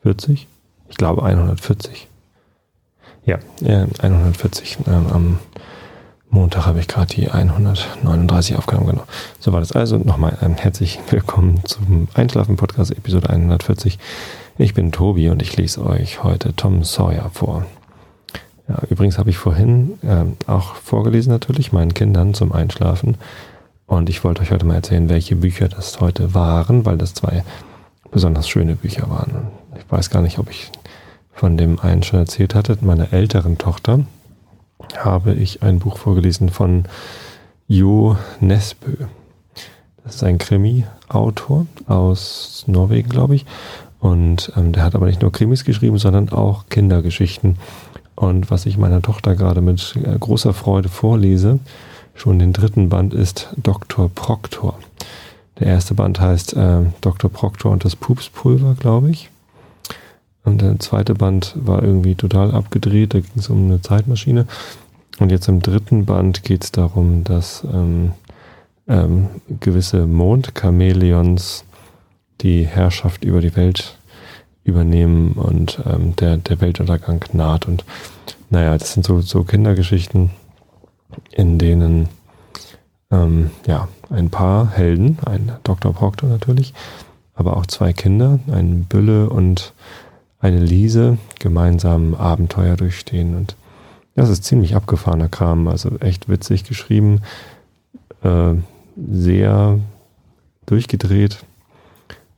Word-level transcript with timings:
40? 0.03 0.47
Ich 0.91 0.97
glaube 0.99 1.23
140. 1.23 2.07
Ja, 3.25 3.39
äh, 3.65 3.87
140. 4.03 4.81
Ähm, 4.87 5.07
am 5.11 5.39
Montag 6.29 6.67
habe 6.67 6.81
ich 6.81 6.89
gerade 6.89 7.15
die 7.15 7.31
139 7.31 8.57
aufgenommen, 8.57 8.89
genau. 8.89 9.05
So 9.41 9.55
war 9.55 9.61
das 9.61 9.73
also. 9.73 9.97
Nochmal 9.97 10.37
ähm, 10.43 10.57
herzlich 10.57 11.01
willkommen 11.09 11.65
zum 11.65 12.09
Einschlafen 12.13 12.57
Podcast 12.57 12.91
Episode 12.91 13.31
140. 13.31 13.99
Ich 14.59 14.75
bin 14.75 14.93
Tobi 14.93 15.31
und 15.31 15.41
ich 15.41 15.57
lese 15.57 15.83
euch 15.83 16.23
heute 16.23 16.55
Tom 16.55 16.85
Sawyer 16.85 17.31
vor. 17.33 17.65
Ja, 18.69 18.81
übrigens 18.89 19.19
habe 19.19 19.31
ich 19.31 19.39
vorhin 19.39 19.99
ähm, 20.03 20.37
auch 20.47 20.77
vorgelesen 20.77 21.33
natürlich 21.33 21.73
meinen 21.73 21.95
Kindern 21.95 22.35
zum 22.35 22.53
Einschlafen. 22.53 23.17
Und 23.87 24.09
ich 24.09 24.25
wollte 24.25 24.43
euch 24.43 24.51
heute 24.51 24.65
mal 24.65 24.77
erzählen, 24.77 25.09
welche 25.09 25.37
Bücher 25.37 25.69
das 25.69 26.01
heute 26.01 26.35
waren, 26.35 26.87
weil 26.87 26.97
das 26.97 27.15
zwei 27.15 27.45
besonders 28.11 28.49
schöne 28.49 28.77
Bücher 28.77 29.11
waren. 29.11 29.49
Ich 29.77 29.91
weiß 29.91 30.11
gar 30.11 30.23
nicht, 30.23 30.39
ob 30.39 30.51
ich 30.51 30.71
von 31.33 31.57
dem 31.57 31.81
einen 31.81 32.03
schon 32.03 32.21
erzählt 32.21 32.55
hatte. 32.55 32.79
Meiner 32.81 33.13
älteren 33.13 33.59
Tochter 33.59 34.01
habe 34.97 35.35
ich 35.35 35.63
ein 35.63 35.79
Buch 35.79 35.99
vorgelesen 35.99 36.51
von 36.51 36.85
Jo 37.67 38.17
Nesbø. 38.41 39.07
Das 40.05 40.17
ist 40.17 40.25
ein 40.25 40.39
Krimi-Autor 40.39 41.67
aus 41.87 42.65
Norwegen, 42.67 43.09
glaube 43.09 43.35
ich. 43.35 43.47
Und 44.01 44.53
ähm, 44.57 44.73
der 44.73 44.85
hat 44.85 44.95
aber 44.95 45.07
nicht 45.07 45.23
nur 45.23 45.33
Krimis 45.33 45.65
geschrieben, 45.65 45.99
sondern 45.99 46.29
auch 46.31 46.67
Kindergeschichten. 46.69 47.57
Und 48.15 48.51
was 48.51 48.67
ich 48.67 48.79
meiner 48.79 49.03
Tochter 49.03 49.35
gerade 49.35 49.61
mit 49.61 49.97
äh, 49.97 50.19
großer 50.19 50.53
Freude 50.53 50.89
vorlese, 50.89 51.59
schon 52.15 52.39
den 52.39 52.53
dritten 52.53 52.89
Band, 52.89 53.15
ist 53.15 53.49
Dr. 53.57 54.11
Proctor. 54.15 54.79
Der 55.59 55.69
erste 55.69 55.95
Band 55.95 56.21
heißt 56.21 56.55
äh, 56.55 56.81
Dr. 57.01 57.31
Proctor 57.31 57.73
und 57.73 57.85
das 57.85 57.97
Pupspulver, 57.97 58.75
glaube 58.79 59.11
ich. 59.11 59.31
Und 60.45 60.61
der 60.61 60.79
zweite 60.81 61.15
Band 61.15 61.55
war 61.57 61.83
irgendwie 61.83 62.15
total 62.15 62.53
abgedreht, 62.53 63.15
da 63.15 63.21
ging 63.21 63.31
es 63.37 63.49
um 63.49 63.67
eine 63.67 63.81
Zeitmaschine. 63.81 64.47
Und 65.19 65.31
jetzt 65.31 65.49
im 65.49 65.61
dritten 65.63 66.05
Band 66.05 66.43
geht 66.43 66.65
es 66.65 66.73
darum, 66.73 67.23
dass 67.23 67.65
ähm, 67.73 68.13
ähm, 68.89 69.29
gewisse 69.61 70.07
Mondchamäleons 70.07 71.65
die 72.41 72.67
Herrschaft 72.67 73.25
über 73.25 73.41
die 73.41 73.55
Welt 73.55 73.99
übernehmen 74.65 75.33
und 75.33 75.81
ähm, 75.87 76.15
der, 76.17 76.37
der 76.37 76.61
Weltuntergang 76.61 77.25
naht. 77.33 77.67
Und 77.67 77.85
naja, 78.51 78.77
das 78.77 78.93
sind 78.93 79.05
so, 79.05 79.21
so 79.21 79.45
Kindergeschichten, 79.45 80.31
in 81.31 81.59
denen 81.59 82.09
ähm, 83.11 83.51
ja, 83.67 83.89
ein 84.11 84.31
paar 84.31 84.71
Helden, 84.71 85.19
ein 85.27 85.53
Dr. 85.65 85.93
Proctor 85.93 86.29
natürlich, 86.29 86.75
aber 87.35 87.57
auch 87.57 87.67
zwei 87.67 87.93
Kinder, 87.93 88.39
ein 88.51 88.85
Bülle 88.85 89.29
und 89.31 89.73
eine 90.41 90.61
Liese, 90.61 91.19
gemeinsam 91.39 92.15
Abenteuer 92.15 92.77
durchstehen. 92.77 93.37
Und 93.37 93.57
das 94.15 94.29
ist 94.29 94.45
ziemlich 94.45 94.75
abgefahrener 94.75 95.29
Kram, 95.29 95.69
also 95.69 95.99
echt 96.01 96.29
witzig 96.29 96.65
geschrieben, 96.65 97.23
äh, 98.23 98.55
sehr 98.97 99.79
durchgedreht, 100.67 101.45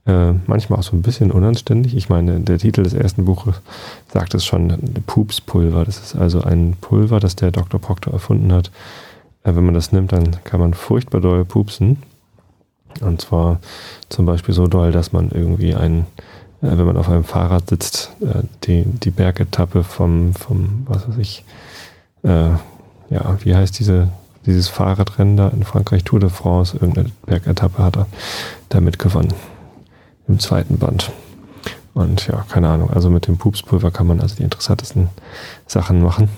äh, 0.06 0.32
manchmal 0.46 0.78
auch 0.78 0.84
so 0.84 0.94
ein 0.94 1.02
bisschen 1.02 1.30
unanständig. 1.30 1.96
Ich 1.96 2.08
meine, 2.08 2.40
der 2.40 2.58
Titel 2.58 2.82
des 2.82 2.92
ersten 2.92 3.24
Buches 3.24 3.60
sagt 4.12 4.34
es 4.34 4.44
schon, 4.44 4.78
Pupspulver. 5.06 5.84
Das 5.84 5.98
ist 5.98 6.14
also 6.14 6.42
ein 6.42 6.76
Pulver, 6.80 7.20
das 7.20 7.36
der 7.36 7.50
Dr. 7.50 7.80
Proctor 7.80 8.12
erfunden 8.12 8.52
hat. 8.52 8.70
Äh, 9.44 9.54
wenn 9.54 9.64
man 9.64 9.74
das 9.74 9.92
nimmt, 9.92 10.12
dann 10.12 10.36
kann 10.44 10.60
man 10.60 10.74
furchtbar 10.74 11.20
doll 11.20 11.44
pupsen. 11.44 12.02
Und 13.00 13.22
zwar 13.22 13.60
zum 14.10 14.26
Beispiel 14.26 14.54
so 14.54 14.66
doll, 14.66 14.92
dass 14.92 15.12
man 15.12 15.30
irgendwie 15.30 15.74
ein, 15.74 16.06
äh, 16.60 16.76
wenn 16.76 16.84
man 16.84 16.98
auf 16.98 17.08
einem 17.08 17.24
Fahrrad 17.24 17.70
sitzt, 17.70 18.12
äh, 18.20 18.42
die, 18.64 18.84
die 18.84 19.10
Bergetappe 19.10 19.84
vom, 19.84 20.34
vom, 20.34 20.84
was 20.86 21.08
weiß 21.08 21.16
ich, 21.16 21.44
äh, 22.24 22.50
ja, 23.10 23.38
wie 23.40 23.54
heißt 23.54 23.78
diese, 23.78 24.08
dieses 24.44 24.68
Fahrradrennen 24.68 25.38
da 25.38 25.48
in 25.48 25.64
Frankreich, 25.64 26.04
Tour 26.04 26.20
de 26.20 26.28
France, 26.28 26.76
irgendeine 26.76 27.10
Bergetappe 27.24 27.82
hat 27.82 27.96
er 27.96 28.06
damit 28.68 28.98
gewonnen 28.98 29.32
im 30.28 30.38
zweiten 30.38 30.78
Band. 30.78 31.12
Und 31.94 32.26
ja, 32.26 32.44
keine 32.48 32.68
Ahnung, 32.68 32.90
also 32.90 33.08
mit 33.08 33.26
dem 33.26 33.38
Pupspulver 33.38 33.90
kann 33.90 34.06
man 34.06 34.20
also 34.20 34.36
die 34.36 34.42
interessantesten 34.42 35.08
Sachen 35.66 36.02
machen. 36.02 36.28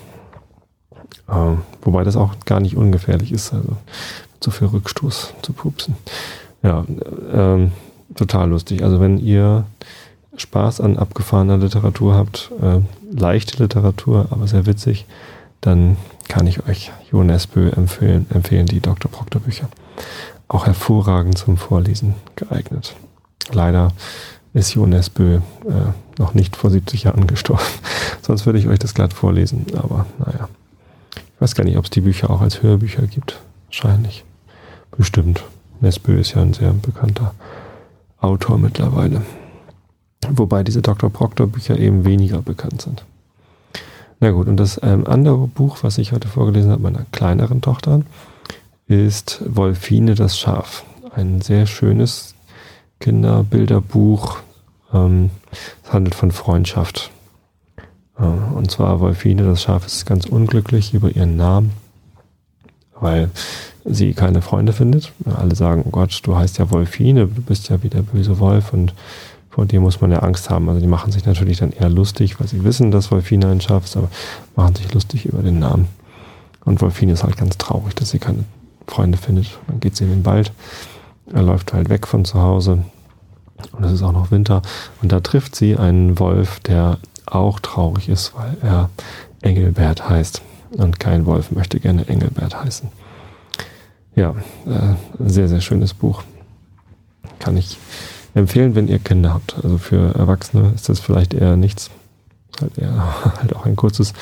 Ähm, 1.29 1.61
wobei 1.81 2.03
das 2.03 2.15
auch 2.15 2.33
gar 2.45 2.59
nicht 2.59 2.77
ungefährlich 2.77 3.31
ist, 3.31 3.53
also 3.53 3.75
so 4.39 4.51
viel 4.51 4.67
Rückstoß 4.67 5.33
zu 5.41 5.53
pupsen. 5.53 5.95
Ja, 6.61 6.85
ähm, 7.33 7.71
total 8.15 8.49
lustig. 8.49 8.83
Also 8.83 8.99
wenn 8.99 9.17
ihr 9.17 9.65
Spaß 10.35 10.81
an 10.81 10.97
abgefahrener 10.97 11.57
Literatur 11.57 12.15
habt, 12.15 12.51
äh, 12.61 12.81
leichte 13.11 13.61
Literatur, 13.61 14.27
aber 14.29 14.47
sehr 14.47 14.67
witzig, 14.67 15.05
dann 15.61 15.97
kann 16.27 16.45
ich 16.45 16.67
euch 16.67 16.91
Jo 17.11 17.23
Nesbø 17.23 17.69
empfehlen, 17.69 18.27
empfehlen, 18.33 18.67
die 18.67 18.79
Dr. 18.79 19.09
Proctor 19.09 19.41
Bücher. 19.41 19.69
Auch 20.47 20.65
hervorragend 20.67 21.37
zum 21.37 21.57
Vorlesen 21.57 22.13
geeignet. 22.35 22.95
Leider 23.53 23.91
ist 24.53 24.73
Jonas 24.73 25.09
Bö 25.09 25.35
äh, 25.35 25.39
noch 26.17 26.33
nicht 26.33 26.55
vor 26.55 26.69
70 26.69 27.03
Jahren 27.03 27.27
gestorben. 27.27 27.63
Sonst 28.21 28.45
würde 28.45 28.59
ich 28.59 28.67
euch 28.67 28.79
das 28.79 28.93
glatt 28.93 29.13
vorlesen. 29.13 29.65
Aber 29.75 30.05
naja. 30.19 30.49
Ich 31.15 31.41
weiß 31.41 31.53
gar 31.53 31.63
nicht, 31.63 31.77
ob 31.77 31.85
es 31.85 31.91
die 31.91 32.01
Bücher 32.01 32.29
auch 32.29 32.41
als 32.41 32.63
Hörbücher 32.63 33.03
gibt. 33.03 33.39
Wahrscheinlich. 33.67 34.25
Bestimmt. 34.97 35.43
Nesbö 35.81 36.19
ist 36.19 36.33
ja 36.33 36.41
ein 36.41 36.53
sehr 36.53 36.73
bekannter 36.73 37.35
Autor 38.19 38.57
mittlerweile. 38.57 39.21
Wobei 40.29 40.63
diese 40.63 40.81
Dr. 40.81 41.11
Proctor 41.11 41.47
Bücher 41.47 41.77
eben 41.77 42.05
weniger 42.05 42.41
bekannt 42.41 42.81
sind. 42.81 43.05
Na 44.19 44.31
gut, 44.31 44.47
und 44.47 44.57
das 44.57 44.79
ähm, 44.81 45.05
andere 45.05 45.47
Buch, 45.47 45.77
was 45.83 45.99
ich 45.99 46.11
heute 46.11 46.27
vorgelesen 46.27 46.71
habe, 46.71 46.81
meiner 46.81 47.05
kleineren 47.11 47.61
Tochter, 47.61 48.01
ist 48.87 49.41
Wolfine 49.45 50.15
das 50.15 50.39
Schaf. 50.39 50.83
Ein 51.15 51.41
sehr 51.41 51.67
schönes, 51.67 52.33
Kinderbilderbuch. 52.99 54.37
Ähm, 54.93 55.29
es 55.83 55.93
handelt 55.93 56.15
von 56.15 56.31
Freundschaft. 56.31 57.11
Äh, 58.19 58.23
und 58.23 58.71
zwar 58.71 58.99
Wolfine, 58.99 59.43
das 59.43 59.63
Schaf, 59.63 59.85
ist 59.85 60.05
ganz 60.05 60.25
unglücklich 60.25 60.93
über 60.93 61.09
ihren 61.09 61.35
Namen, 61.35 61.71
weil 62.99 63.29
sie 63.85 64.13
keine 64.13 64.41
Freunde 64.41 64.73
findet. 64.73 65.13
Alle 65.25 65.55
sagen, 65.55 65.83
oh 65.85 65.91
Gott, 65.91 66.19
du 66.23 66.35
heißt 66.35 66.57
ja 66.57 66.71
Wolfine, 66.71 67.27
du 67.27 67.41
bist 67.41 67.69
ja 67.69 67.81
wie 67.83 67.89
der 67.89 68.01
böse 68.01 68.39
Wolf 68.39 68.73
und 68.73 68.93
vor 69.49 69.65
dir 69.65 69.79
muss 69.79 70.01
man 70.01 70.11
ja 70.11 70.19
Angst 70.19 70.49
haben. 70.49 70.69
Also 70.69 70.81
die 70.81 70.87
machen 70.87 71.11
sich 71.11 71.25
natürlich 71.25 71.57
dann 71.57 71.71
eher 71.71 71.89
lustig, 71.89 72.39
weil 72.39 72.47
sie 72.47 72.63
wissen, 72.63 72.91
dass 72.91 73.11
Wolfine 73.11 73.47
ein 73.47 73.61
Schaf 73.61 73.85
ist, 73.85 73.97
aber 73.97 74.09
machen 74.55 74.75
sich 74.75 74.93
lustig 74.93 75.25
über 75.25 75.41
den 75.41 75.59
Namen. 75.59 75.87
Und 76.63 76.81
Wolfine 76.81 77.13
ist 77.13 77.23
halt 77.23 77.37
ganz 77.37 77.57
traurig, 77.57 77.95
dass 77.95 78.09
sie 78.09 78.19
keine 78.19 78.43
Freunde 78.87 79.17
findet. 79.17 79.57
Dann 79.67 79.79
geht 79.79 79.95
sie 79.95 80.03
in 80.03 80.11
den 80.11 80.25
Wald 80.25 80.51
er 81.33 81.41
läuft 81.41 81.73
halt 81.73 81.89
weg 81.89 82.07
von 82.07 82.25
zu 82.25 82.39
Hause 82.39 82.83
und 83.71 83.83
es 83.83 83.91
ist 83.91 84.03
auch 84.03 84.11
noch 84.11 84.31
Winter 84.31 84.61
und 85.01 85.11
da 85.11 85.19
trifft 85.19 85.55
sie 85.55 85.77
einen 85.77 86.19
Wolf, 86.19 86.59
der 86.61 86.97
auch 87.25 87.59
traurig 87.59 88.09
ist, 88.09 88.33
weil 88.35 88.57
er 88.61 88.89
Engelbert 89.41 90.09
heißt 90.09 90.41
und 90.71 90.99
kein 90.99 91.25
Wolf 91.25 91.51
möchte 91.51 91.79
gerne 91.79 92.07
Engelbert 92.07 92.63
heißen. 92.63 92.89
Ja, 94.15 94.31
äh, 94.65 94.95
sehr, 95.19 95.47
sehr 95.47 95.61
schönes 95.61 95.93
Buch. 95.93 96.23
Kann 97.39 97.55
ich 97.55 97.77
empfehlen, 98.33 98.75
wenn 98.75 98.87
ihr 98.87 98.99
Kinder 98.99 99.33
habt. 99.33 99.55
Also 99.63 99.77
für 99.77 100.15
Erwachsene 100.15 100.71
ist 100.73 100.89
das 100.89 100.99
vielleicht 100.99 101.33
eher 101.33 101.55
nichts. 101.55 101.91
Halt 102.59 102.77
eher 102.77 103.35
halt 103.39 103.55
auch 103.55 103.65
ein 103.65 103.75
kurzes 103.75 104.13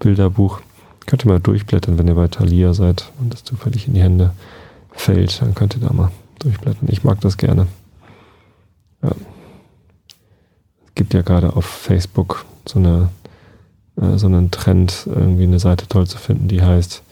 Bilderbuch. 0.00 0.60
Könnt 1.06 1.24
ihr 1.24 1.28
mal 1.28 1.40
durchblättern, 1.40 1.98
wenn 1.98 2.08
ihr 2.08 2.16
bei 2.16 2.26
Thalia 2.26 2.74
seid 2.74 3.12
und 3.20 3.32
das 3.32 3.44
zufällig 3.44 3.86
in 3.86 3.94
die 3.94 4.02
Hände 4.02 4.32
fällt. 4.90 5.40
Dann 5.40 5.54
könnt 5.54 5.76
ihr 5.76 5.80
da 5.80 5.92
mal 5.92 6.10
durchblättern. 6.38 6.88
Ich 6.90 7.04
mag 7.04 7.20
das 7.20 7.36
gerne. 7.36 7.66
Ja. 9.02 9.10
Es 10.86 10.94
gibt 10.94 11.14
ja 11.14 11.22
gerade 11.22 11.54
auf 11.56 11.64
Facebook 11.64 12.46
so 12.66 12.78
eine 12.78 13.08
äh, 14.00 14.18
so 14.18 14.26
einen 14.26 14.50
Trend, 14.50 15.06
irgendwie 15.06 15.44
eine 15.44 15.58
Seite 15.58 15.86
toll 15.88 16.06
zu 16.06 16.18
finden, 16.18 16.48
die 16.48 16.62
heißt 16.62 17.02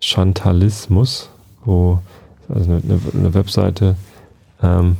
Chantalismus, 0.00 1.30
wo 1.64 2.00
also 2.48 2.70
eine, 2.70 3.00
eine 3.14 3.34
Webseite, 3.34 3.96
ähm, 4.62 4.96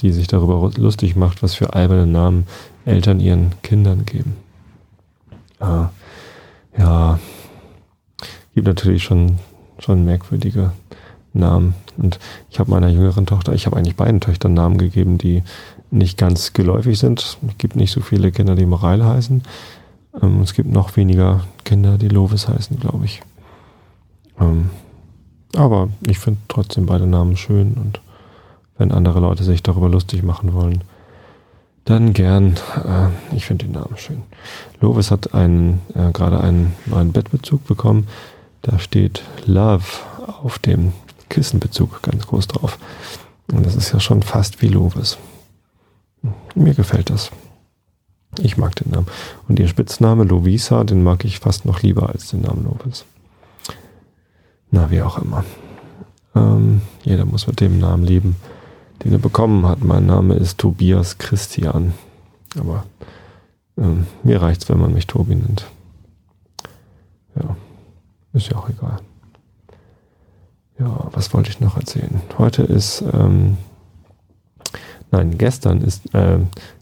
die 0.00 0.12
sich 0.12 0.26
darüber 0.26 0.70
lustig 0.76 1.16
macht, 1.16 1.42
was 1.42 1.54
für 1.54 1.74
alberne 1.74 2.06
Namen 2.06 2.46
Eltern 2.84 3.20
ihren 3.20 3.52
Kindern 3.62 4.04
geben. 4.04 4.36
Äh, 5.60 5.86
ja, 6.78 7.18
gibt 8.54 8.66
natürlich 8.66 9.04
schon, 9.04 9.38
schon 9.78 10.04
merkwürdige 10.04 10.72
Namen. 11.34 11.74
Und 11.96 12.18
ich 12.50 12.58
habe 12.58 12.70
meiner 12.70 12.88
jüngeren 12.88 13.26
Tochter, 13.26 13.52
ich 13.52 13.66
habe 13.66 13.76
eigentlich 13.76 13.96
beiden 13.96 14.20
Töchtern 14.20 14.54
Namen 14.54 14.78
gegeben, 14.78 15.18
die 15.18 15.42
nicht 15.90 16.18
ganz 16.18 16.52
geläufig 16.52 16.98
sind. 16.98 17.20
Es 17.20 17.58
gibt 17.58 17.76
nicht 17.76 17.92
so 17.92 18.00
viele 18.00 18.32
Kinder, 18.32 18.54
die 18.54 18.66
Mareile 18.66 19.06
heißen. 19.06 19.42
Ähm, 20.22 20.40
es 20.42 20.54
gibt 20.54 20.70
noch 20.70 20.96
weniger 20.96 21.44
Kinder, 21.64 21.98
die 21.98 22.08
Lovis 22.08 22.48
heißen, 22.48 22.78
glaube 22.80 23.04
ich. 23.04 23.22
Ähm, 24.40 24.70
aber 25.56 25.88
ich 26.06 26.18
finde 26.18 26.40
trotzdem 26.48 26.86
beide 26.86 27.06
Namen 27.06 27.36
schön 27.36 27.74
und 27.74 28.00
wenn 28.76 28.90
andere 28.90 29.20
Leute 29.20 29.44
sich 29.44 29.62
darüber 29.62 29.88
lustig 29.88 30.24
machen 30.24 30.52
wollen, 30.52 30.82
dann 31.84 32.12
gern. 32.12 32.54
Äh, 32.76 33.36
ich 33.36 33.46
finde 33.46 33.66
den 33.66 33.72
Namen 33.72 33.96
schön. 33.96 34.22
Lovis 34.80 35.10
hat 35.10 35.34
einen, 35.34 35.80
äh, 35.94 36.10
gerade 36.12 36.40
einen 36.40 36.74
neuen 36.86 37.12
Bettbezug 37.12 37.66
bekommen. 37.66 38.08
Da 38.62 38.78
steht 38.78 39.22
Love 39.46 39.84
auf 40.42 40.58
dem 40.58 40.92
Kissenbezug 41.34 42.00
ganz 42.02 42.26
groß 42.26 42.46
drauf. 42.46 42.78
Und 43.52 43.66
das 43.66 43.74
ist 43.74 43.92
ja 43.92 44.00
schon 44.00 44.22
fast 44.22 44.62
wie 44.62 44.68
Lovis. 44.68 45.18
Mir 46.54 46.74
gefällt 46.74 47.10
das. 47.10 47.30
Ich 48.38 48.56
mag 48.56 48.74
den 48.76 48.90
Namen. 48.92 49.06
Und 49.48 49.58
ihr 49.58 49.68
Spitzname 49.68 50.24
Lovisa, 50.24 50.84
den 50.84 51.02
mag 51.02 51.24
ich 51.24 51.40
fast 51.40 51.66
noch 51.66 51.82
lieber 51.82 52.08
als 52.08 52.28
den 52.28 52.42
Namen 52.42 52.64
Lovis. 52.64 53.04
Na, 54.70 54.90
wie 54.90 55.02
auch 55.02 55.18
immer. 55.18 55.44
Ähm, 56.34 56.82
jeder 57.02 57.24
muss 57.24 57.46
mit 57.46 57.60
dem 57.60 57.78
Namen 57.78 58.04
leben, 58.04 58.36
den 59.02 59.12
er 59.12 59.18
bekommen 59.18 59.66
hat. 59.66 59.82
Mein 59.84 60.06
Name 60.06 60.34
ist 60.34 60.58
Tobias 60.58 61.18
Christian. 61.18 61.94
Aber 62.58 62.84
ähm, 63.76 64.06
mir 64.22 64.40
reicht's, 64.40 64.68
wenn 64.68 64.80
man 64.80 64.94
mich 64.94 65.06
Tobi 65.06 65.34
nennt. 65.34 65.66
Ja, 67.36 67.56
ist 68.32 68.48
ja 68.48 68.56
auch 68.56 68.68
egal. 68.68 69.00
Ja, 70.78 71.08
was 71.12 71.32
wollte 71.32 71.50
ich 71.50 71.60
noch 71.60 71.76
erzählen? 71.76 72.20
Heute 72.36 72.62
ist, 72.62 73.04
ähm, 73.12 73.56
nein, 75.10 75.38
gestern 75.38 75.82
ist 75.82 76.12
äh, 76.14 76.38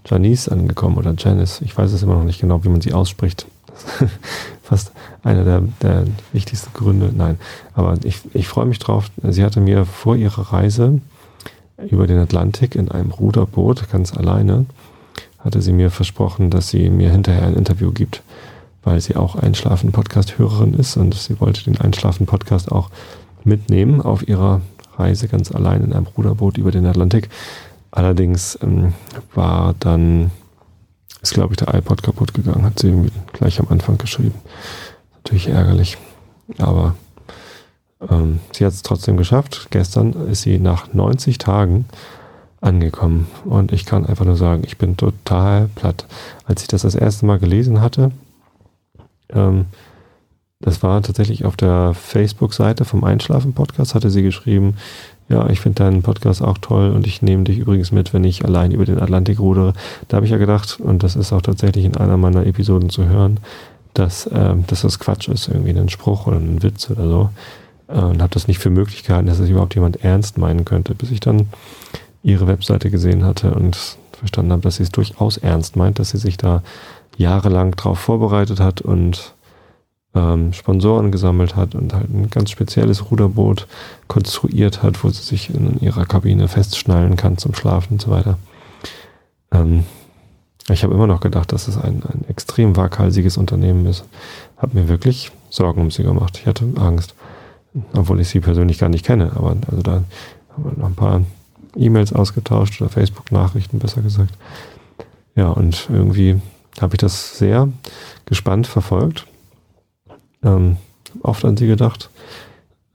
Janice 0.06 0.48
angekommen 0.48 0.96
oder 0.96 1.14
Janice. 1.16 1.60
Ich 1.60 1.76
weiß 1.76 1.92
es 1.92 2.02
immer 2.02 2.14
noch 2.14 2.24
nicht 2.24 2.40
genau, 2.40 2.64
wie 2.64 2.68
man 2.68 2.80
sie 2.80 2.94
ausspricht. 2.94 3.46
fast 4.62 4.92
einer 5.22 5.44
der, 5.44 5.62
der 5.82 6.04
wichtigsten 6.32 6.72
Gründe. 6.72 7.10
Nein, 7.14 7.38
aber 7.74 7.96
ich, 8.04 8.20
ich 8.34 8.48
freue 8.48 8.66
mich 8.66 8.78
drauf. 8.78 9.10
Sie 9.22 9.44
hatte 9.44 9.60
mir 9.60 9.84
vor 9.84 10.16
ihrer 10.16 10.52
Reise 10.52 11.00
über 11.90 12.06
den 12.06 12.18
Atlantik 12.18 12.74
in 12.74 12.90
einem 12.90 13.10
Ruderboot, 13.10 13.90
ganz 13.90 14.16
alleine, 14.16 14.66
hatte 15.38 15.60
sie 15.60 15.72
mir 15.72 15.90
versprochen, 15.90 16.50
dass 16.50 16.68
sie 16.68 16.90
mir 16.90 17.10
hinterher 17.10 17.46
ein 17.46 17.56
Interview 17.56 17.92
gibt, 17.92 18.22
weil 18.82 19.00
sie 19.00 19.16
auch 19.16 19.36
Einschlafen-Podcast-Hörerin 19.36 20.74
ist 20.74 20.96
und 20.96 21.14
sie 21.14 21.40
wollte 21.40 21.64
den 21.64 21.80
Einschlafen-Podcast 21.80 22.70
auch 22.70 22.90
mitnehmen 23.44 24.00
auf 24.00 24.26
ihrer 24.26 24.60
Reise 24.96 25.28
ganz 25.28 25.52
allein 25.52 25.84
in 25.84 25.92
einem 25.92 26.06
Ruderboot 26.06 26.58
über 26.58 26.70
den 26.70 26.86
Atlantik. 26.86 27.28
Allerdings 27.90 28.58
ähm, 28.62 28.94
war 29.34 29.74
dann 29.78 30.30
ist, 31.22 31.34
glaube 31.34 31.52
ich, 31.52 31.56
der 31.58 31.72
iPod 31.72 32.02
kaputt 32.02 32.34
gegangen, 32.34 32.64
hat 32.64 32.80
sie 32.80 33.10
gleich 33.32 33.60
am 33.60 33.68
Anfang 33.68 33.96
geschrieben. 33.96 34.34
Natürlich 35.14 35.48
ärgerlich. 35.48 35.96
Aber 36.58 36.96
ähm, 38.10 38.40
sie 38.52 38.66
hat 38.66 38.72
es 38.72 38.82
trotzdem 38.82 39.16
geschafft. 39.16 39.68
Gestern 39.70 40.12
ist 40.28 40.42
sie 40.42 40.58
nach 40.58 40.92
90 40.92 41.38
Tagen 41.38 41.86
angekommen. 42.60 43.28
Und 43.44 43.72
ich 43.72 43.86
kann 43.86 44.04
einfach 44.04 44.24
nur 44.24 44.36
sagen, 44.36 44.62
ich 44.66 44.78
bin 44.78 44.96
total 44.96 45.68
platt. 45.76 46.06
Als 46.44 46.62
ich 46.62 46.68
das 46.68 46.82
das 46.82 46.96
erste 46.96 47.24
Mal 47.24 47.38
gelesen 47.38 47.80
hatte, 47.80 48.10
ähm, 49.30 49.66
das 50.62 50.82
war 50.82 51.02
tatsächlich 51.02 51.44
auf 51.44 51.56
der 51.56 51.92
Facebook-Seite 51.94 52.84
vom 52.84 53.04
Einschlafen-Podcast, 53.04 53.94
hatte 53.94 54.10
sie 54.10 54.22
geschrieben, 54.22 54.76
ja, 55.28 55.48
ich 55.50 55.60
finde 55.60 55.84
deinen 55.84 56.02
Podcast 56.02 56.42
auch 56.42 56.58
toll 56.58 56.90
und 56.90 57.06
ich 57.06 57.22
nehme 57.22 57.44
dich 57.44 57.58
übrigens 57.58 57.92
mit, 57.92 58.12
wenn 58.14 58.24
ich 58.24 58.44
allein 58.44 58.70
über 58.70 58.84
den 58.84 59.00
Atlantik 59.00 59.40
rudere. 59.40 59.72
Da 60.08 60.16
habe 60.16 60.26
ich 60.26 60.32
ja 60.32 60.38
gedacht, 60.38 60.78
und 60.80 61.02
das 61.02 61.16
ist 61.16 61.32
auch 61.32 61.42
tatsächlich 61.42 61.84
in 61.84 61.96
einer 61.96 62.16
meiner 62.16 62.46
Episoden 62.46 62.90
zu 62.90 63.06
hören, 63.06 63.40
dass, 63.94 64.26
äh, 64.26 64.54
dass 64.66 64.82
das 64.82 64.98
Quatsch 64.98 65.28
ist, 65.28 65.48
irgendwie 65.48 65.70
ein 65.70 65.88
Spruch 65.88 66.26
oder 66.26 66.36
ein 66.36 66.62
Witz 66.62 66.90
oder 66.90 67.08
so. 67.08 67.30
Äh, 67.88 68.00
und 68.00 68.22
habe 68.22 68.32
das 68.32 68.48
nicht 68.48 68.58
für 68.58 68.70
möglich 68.70 69.04
gehalten, 69.04 69.26
dass 69.26 69.38
es 69.38 69.48
überhaupt 69.48 69.74
jemand 69.74 70.04
ernst 70.04 70.38
meinen 70.38 70.64
könnte, 70.64 70.94
bis 70.94 71.10
ich 71.10 71.20
dann 71.20 71.48
ihre 72.22 72.46
Webseite 72.46 72.90
gesehen 72.90 73.24
hatte 73.24 73.52
und 73.52 73.96
verstanden 74.12 74.52
habe, 74.52 74.62
dass 74.62 74.76
sie 74.76 74.84
es 74.84 74.90
durchaus 74.90 75.38
ernst 75.38 75.76
meint, 75.76 75.98
dass 75.98 76.10
sie 76.10 76.18
sich 76.18 76.36
da 76.36 76.62
jahrelang 77.16 77.72
drauf 77.72 77.98
vorbereitet 77.98 78.60
hat 78.60 78.80
und 78.80 79.34
ähm, 80.14 80.52
Sponsoren 80.52 81.10
gesammelt 81.10 81.56
hat 81.56 81.74
und 81.74 81.94
halt 81.94 82.10
ein 82.10 82.28
ganz 82.30 82.50
spezielles 82.50 83.10
Ruderboot 83.10 83.66
konstruiert 84.08 84.82
hat, 84.82 85.02
wo 85.02 85.08
sie 85.08 85.22
sich 85.22 85.54
in 85.54 85.80
ihrer 85.80 86.04
Kabine 86.04 86.48
festschnallen 86.48 87.16
kann 87.16 87.38
zum 87.38 87.54
Schlafen 87.54 87.94
und 87.94 88.02
so 88.02 88.10
weiter. 88.10 88.38
Ähm, 89.52 89.84
ich 90.68 90.84
habe 90.84 90.94
immer 90.94 91.06
noch 91.06 91.20
gedacht, 91.20 91.52
dass 91.52 91.66
es 91.66 91.76
ein, 91.76 92.02
ein 92.04 92.24
extrem 92.28 92.76
waghalsiges 92.76 93.36
Unternehmen 93.36 93.86
ist. 93.86 94.04
Habe 94.58 94.78
mir 94.78 94.88
wirklich 94.88 95.32
Sorgen 95.50 95.80
um 95.80 95.90
sie 95.90 96.04
gemacht. 96.04 96.38
Ich 96.38 96.46
hatte 96.46 96.66
Angst. 96.76 97.14
Obwohl 97.94 98.20
ich 98.20 98.28
sie 98.28 98.40
persönlich 98.40 98.78
gar 98.78 98.88
nicht 98.88 99.04
kenne. 99.04 99.32
Aber 99.34 99.56
also 99.68 99.82
da 99.82 100.02
haben 100.50 100.64
wir 100.64 100.72
noch 100.76 100.86
ein 100.86 100.94
paar 100.94 101.22
E-Mails 101.74 102.12
ausgetauscht 102.12 102.80
oder 102.80 102.90
Facebook-Nachrichten, 102.90 103.78
besser 103.78 104.02
gesagt. 104.02 104.34
Ja, 105.34 105.48
und 105.48 105.88
irgendwie 105.90 106.40
habe 106.80 106.94
ich 106.94 106.98
das 106.98 107.38
sehr 107.38 107.68
gespannt 108.26 108.66
verfolgt 108.66 109.26
ähm, 110.42 110.76
oft 111.22 111.44
an 111.44 111.56
sie 111.56 111.66
gedacht. 111.66 112.10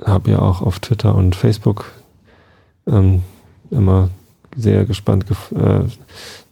Habe 0.03 0.31
ja 0.31 0.39
auch 0.39 0.61
auf 0.61 0.79
Twitter 0.79 1.15
und 1.15 1.35
Facebook 1.35 1.91
ähm, 2.85 3.23
immer 3.71 4.09
sehr 4.55 4.85
gespannt 4.85 5.25
äh, 5.55 5.81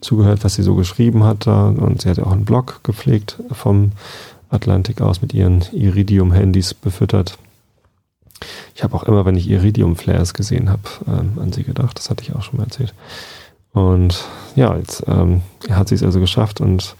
zugehört, 0.01 0.43
was 0.43 0.55
sie 0.55 0.63
so 0.63 0.75
geschrieben 0.75 1.23
hat 1.23 1.47
da. 1.47 1.67
Und 1.67 2.01
sie 2.01 2.09
hat 2.09 2.17
ja 2.17 2.25
auch 2.25 2.31
einen 2.31 2.45
Blog 2.45 2.81
gepflegt 2.83 3.41
vom 3.51 3.91
Atlantik 4.49 5.01
aus 5.01 5.21
mit 5.21 5.33
ihren 5.33 5.63
Iridium-Handys 5.71 6.73
befüttert. 6.73 7.37
Ich 8.75 8.83
habe 8.83 8.95
auch 8.95 9.03
immer, 9.03 9.25
wenn 9.25 9.37
ich 9.37 9.49
Iridium-Flares 9.49 10.33
gesehen 10.33 10.69
habe, 10.69 10.83
ähm, 11.07 11.39
an 11.41 11.51
sie 11.51 11.63
gedacht. 11.63 11.97
Das 11.97 12.09
hatte 12.09 12.23
ich 12.23 12.35
auch 12.35 12.43
schon 12.43 12.57
mal 12.57 12.65
erzählt. 12.65 12.93
Und 13.73 14.23
ja, 14.55 14.75
jetzt 14.77 15.03
ähm, 15.07 15.41
hat 15.69 15.89
sie 15.89 15.95
es 15.95 16.03
also 16.03 16.19
geschafft 16.19 16.61
und 16.61 16.95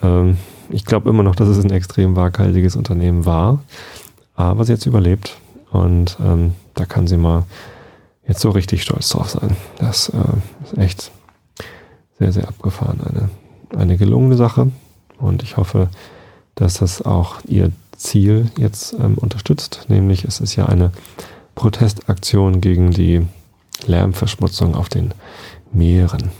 ähm, 0.00 0.38
ich 0.72 0.84
glaube 0.84 1.10
immer 1.10 1.22
noch, 1.22 1.36
dass 1.36 1.48
es 1.48 1.64
ein 1.64 1.70
extrem 1.70 2.16
waghalsiges 2.16 2.76
Unternehmen 2.76 3.26
war. 3.26 3.62
Aber 4.34 4.64
sie 4.64 4.72
hat 4.72 4.84
überlebt. 4.86 5.38
Und 5.70 6.16
ähm, 6.24 6.52
da 6.74 6.84
kann 6.86 7.06
sie 7.06 7.16
mal 7.16 7.44
jetzt 8.26 8.40
so 8.40 8.50
richtig 8.50 8.82
stolz 8.82 9.08
drauf 9.10 9.30
sein. 9.30 9.56
Das 9.78 10.08
äh, 10.08 10.64
ist 10.64 10.78
echt 10.78 11.10
sehr, 12.18 12.32
sehr 12.32 12.48
abgefahren. 12.48 13.00
Eine, 13.00 13.80
eine 13.80 13.96
gelungene 13.96 14.36
Sache. 14.36 14.70
Und 15.18 15.42
ich 15.42 15.56
hoffe, 15.56 15.88
dass 16.54 16.74
das 16.74 17.02
auch 17.02 17.36
ihr 17.46 17.70
Ziel 17.96 18.50
jetzt 18.58 18.94
ähm, 18.94 19.14
unterstützt. 19.16 19.86
Nämlich 19.88 20.24
es 20.24 20.40
ist 20.40 20.56
ja 20.56 20.66
eine 20.66 20.90
Protestaktion 21.54 22.60
gegen 22.60 22.90
die 22.90 23.26
Lärmverschmutzung 23.86 24.74
auf 24.74 24.88
den 24.88 25.12
Meeren 25.72 26.30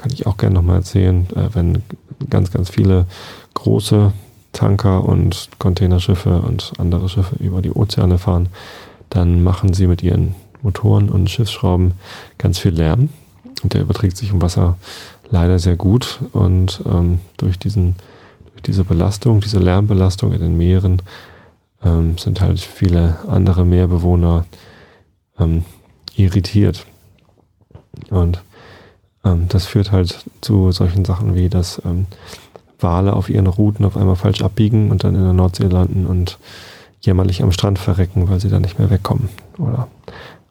kann 0.00 0.12
ich 0.14 0.26
auch 0.26 0.38
gerne 0.38 0.54
nochmal 0.54 0.76
erzählen, 0.76 1.26
äh, 1.36 1.54
wenn 1.54 1.82
ganz, 2.28 2.50
ganz 2.50 2.70
viele 2.70 3.06
große 3.54 4.12
Tanker 4.52 5.04
und 5.04 5.48
Containerschiffe 5.58 6.40
und 6.40 6.72
andere 6.78 7.08
Schiffe 7.08 7.36
über 7.36 7.62
die 7.62 7.70
Ozeane 7.70 8.18
fahren, 8.18 8.48
dann 9.08 9.42
machen 9.42 9.74
sie 9.74 9.86
mit 9.86 10.02
ihren 10.02 10.34
Motoren 10.62 11.08
und 11.08 11.30
Schiffsschrauben 11.30 11.92
ganz 12.38 12.58
viel 12.58 12.72
Lärm. 12.72 13.08
Und 13.62 13.74
der 13.74 13.82
überträgt 13.82 14.16
sich 14.16 14.30
im 14.30 14.42
Wasser 14.42 14.76
leider 15.30 15.58
sehr 15.58 15.76
gut. 15.76 16.20
Und 16.32 16.82
ähm, 16.86 17.20
durch, 17.36 17.58
diesen, 17.58 17.96
durch 18.52 18.62
diese 18.62 18.84
Belastung, 18.84 19.40
diese 19.40 19.58
Lärmbelastung 19.58 20.32
in 20.32 20.40
den 20.40 20.56
Meeren, 20.56 21.02
ähm, 21.84 22.18
sind 22.18 22.40
halt 22.40 22.60
viele 22.60 23.18
andere 23.28 23.64
Meerbewohner 23.64 24.44
ähm, 25.38 25.64
irritiert. 26.16 26.86
Und 28.10 28.42
ähm, 29.24 29.46
das 29.48 29.66
führt 29.66 29.92
halt 29.92 30.24
zu 30.40 30.72
solchen 30.72 31.04
Sachen 31.04 31.34
wie, 31.34 31.48
dass 31.48 31.80
ähm, 31.84 32.06
Wale 32.78 33.12
auf 33.12 33.28
ihren 33.28 33.46
Routen 33.46 33.84
auf 33.84 33.96
einmal 33.96 34.16
falsch 34.16 34.42
abbiegen 34.42 34.90
und 34.90 35.04
dann 35.04 35.14
in 35.14 35.22
der 35.22 35.32
Nordsee 35.32 35.66
landen 35.66 36.06
und 36.06 36.38
jämmerlich 37.00 37.42
am 37.42 37.52
Strand 37.52 37.78
verrecken, 37.78 38.28
weil 38.28 38.40
sie 38.40 38.48
da 38.48 38.60
nicht 38.60 38.78
mehr 38.78 38.90
wegkommen. 38.90 39.28
Oder 39.58 39.88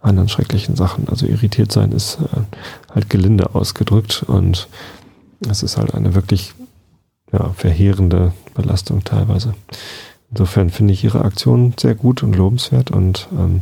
anderen 0.01 0.29
schrecklichen 0.29 0.75
Sachen. 0.75 1.07
Also 1.09 1.25
irritiert 1.25 1.71
sein 1.71 1.91
ist 1.91 2.19
äh, 2.21 2.93
halt 2.93 3.09
gelinde 3.09 3.53
ausgedrückt 3.55 4.23
und 4.27 4.67
es 5.49 5.63
ist 5.63 5.77
halt 5.77 5.93
eine 5.93 6.15
wirklich 6.15 6.53
ja, 7.31 7.51
verheerende 7.53 8.33
Belastung 8.53 9.03
teilweise. 9.03 9.53
Insofern 10.31 10.69
finde 10.69 10.93
ich 10.93 11.03
ihre 11.03 11.25
Aktion 11.25 11.73
sehr 11.79 11.95
gut 11.95 12.23
und 12.23 12.35
lobenswert 12.35 12.91
und 12.91 13.27
ähm, 13.38 13.61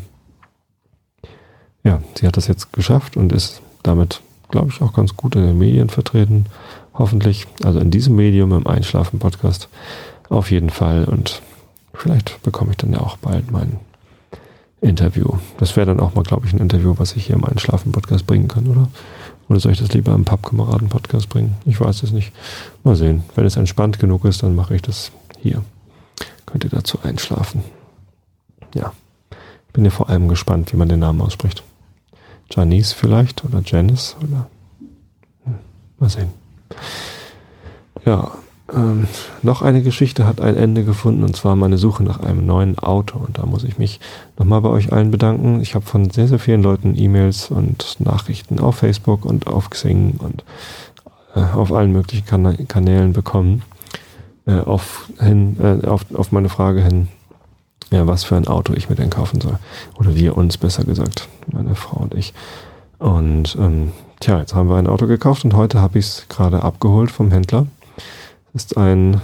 ja, 1.84 2.02
sie 2.16 2.28
hat 2.28 2.38
das 2.38 2.48
jetzt 2.48 2.74
geschafft 2.74 3.16
und 3.16 3.32
ist 3.32 3.62
damit 3.84 4.22
glaube 4.50 4.70
ich, 4.70 4.82
auch 4.82 4.94
ganz 4.94 5.16
gut 5.16 5.36
in 5.36 5.46
den 5.46 5.58
Medien 5.58 5.89
vertreten. 5.89 6.46
Hoffentlich. 6.94 7.46
Also 7.63 7.80
in 7.80 7.92
diesem 7.92 8.16
Medium, 8.16 8.51
im 8.51 8.68
Einschlafen-Podcast. 8.68 9.70
Auf 10.30 10.51
jeden 10.51 10.70
Fall. 10.70 11.06
Und 11.06 11.42
vielleicht 11.94 12.42
bekomme 12.44 12.72
ich 12.72 12.77
dann 12.77 12.94
ja 12.94 13.00
auch 13.00 13.18
bald 13.18 13.51
mein 13.51 13.80
Interview. 14.82 15.38
Das 15.58 15.75
wäre 15.75 15.88
dann 15.88 16.00
auch 16.00 16.16
mal, 16.16 16.24
glaube 16.24 16.48
ich, 16.48 16.54
ein 16.54 16.60
Interview, 16.60 16.96
was 16.98 17.16
ich 17.16 17.27
hier 17.27 17.36
im 17.36 17.46
Einschlafen-Podcast 17.46 18.27
bringen 18.27 18.48
kann, 18.48 18.68
oder? 18.68 18.88
Oder 19.50 19.60
soll 19.60 19.72
ich 19.72 19.80
das 19.80 19.94
lieber 19.94 20.13
im 20.13 20.25
Pappkameraden-Podcast 20.25 21.30
bringen? 21.30 21.56
Ich 21.66 21.80
weiß 21.80 22.04
es 22.04 22.12
nicht. 22.12 22.34
Mal 22.84 22.96
sehen. 22.96 23.24
Wenn 23.36 23.46
es 23.46 23.56
entspannt 23.56 24.00
genug 24.00 24.25
ist, 24.25 24.44
dann 24.44 24.56
mache 24.56 24.75
ich 24.75 24.82
das 24.82 25.12
hier. 25.39 25.63
Könnt 26.46 26.63
ihr 26.63 26.70
dazu 26.70 27.00
einschlafen. 27.04 27.63
ja, 28.74 28.92
bin 29.74 29.86
ja 29.86 29.92
vor 29.92 30.10
allem 30.10 30.27
gespannt, 30.27 30.74
wie 30.74 30.77
man 30.77 30.89
den 30.89 31.00
Namen 31.00 31.22
ausspricht. 31.22 31.63
Janice 32.50 32.94
vielleicht 32.94 33.44
oder 33.44 33.62
Janice 33.66 34.16
oder 34.20 34.48
hm, 35.46 35.56
mal 36.00 36.10
sehen. 36.10 36.30
Ja, 38.06 38.32
ähm, 38.74 39.08
noch 39.44 39.62
eine 39.62 39.82
Geschichte 39.82 40.25
hat 40.25 40.42
ein 40.42 40.56
Ende 40.56 40.84
gefunden 40.84 41.24
und 41.24 41.36
zwar 41.36 41.56
meine 41.56 41.77
Suche 41.77 42.04
nach 42.04 42.20
einem 42.20 42.46
neuen 42.46 42.77
Auto. 42.77 43.18
Und 43.18 43.38
da 43.38 43.46
muss 43.46 43.63
ich 43.63 43.77
mich 43.77 44.00
nochmal 44.38 44.62
bei 44.62 44.70
euch 44.70 44.92
allen 44.92 45.12
bedanken. 45.12 45.62
Ich 45.62 45.75
habe 45.75 45.86
von 45.86 46.10
sehr, 46.10 46.27
sehr 46.27 46.39
vielen 46.39 46.63
Leuten 46.63 46.96
E-Mails 46.98 47.50
und 47.50 47.98
Nachrichten 48.00 48.60
auf 48.60 48.77
Facebook 48.77 49.25
und 49.25 49.48
auf 49.48 49.70
Xing 49.70 50.16
und 50.20 50.44
äh, 51.36 51.42
auf 51.42 51.72
allen 51.72 51.92
möglichen 51.92 52.25
kan 52.25 52.68
Kanälen 52.68 53.13
bekommen. 53.13 53.62
Äh, 54.46 54.60
auf, 54.60 55.10
hin, 55.20 55.58
äh, 55.62 55.88
auf, 55.88 56.06
auf 56.13 56.32
meine 56.32 56.50
Frage 56.50 56.82
hin, 56.82 57.08
ja, 57.91 58.08
was 58.08 58.24
für 58.24 58.36
ein 58.36 58.48
Auto 58.48 58.74
ich 58.74 58.89
mir 58.89 58.96
denn 58.96 59.10
kaufen 59.10 59.41
soll. 59.41 59.60
Oder 59.98 60.15
wir 60.15 60.38
uns 60.38 60.58
besser 60.58 60.84
gesagt, 60.84 61.27
meine 61.51 61.75
Frau 61.75 62.01
und 62.01 62.13
ich. 62.13 62.34
Und 63.00 63.56
ähm, 63.60 63.91
tja, 64.20 64.39
jetzt 64.39 64.56
haben 64.56 64.70
wir 64.70 64.77
ein 64.77 64.88
Auto 64.88 65.08
gekauft 65.08 65.46
und 65.46 65.53
heute 65.53 65.82
habe 65.82 66.00
ich 66.00 66.06
es 66.06 66.25
gerade 66.29 66.63
abgeholt 66.63 67.12
vom 67.12 67.32
Händler 67.32 67.67
ist 68.58 68.75
ein 68.75 69.22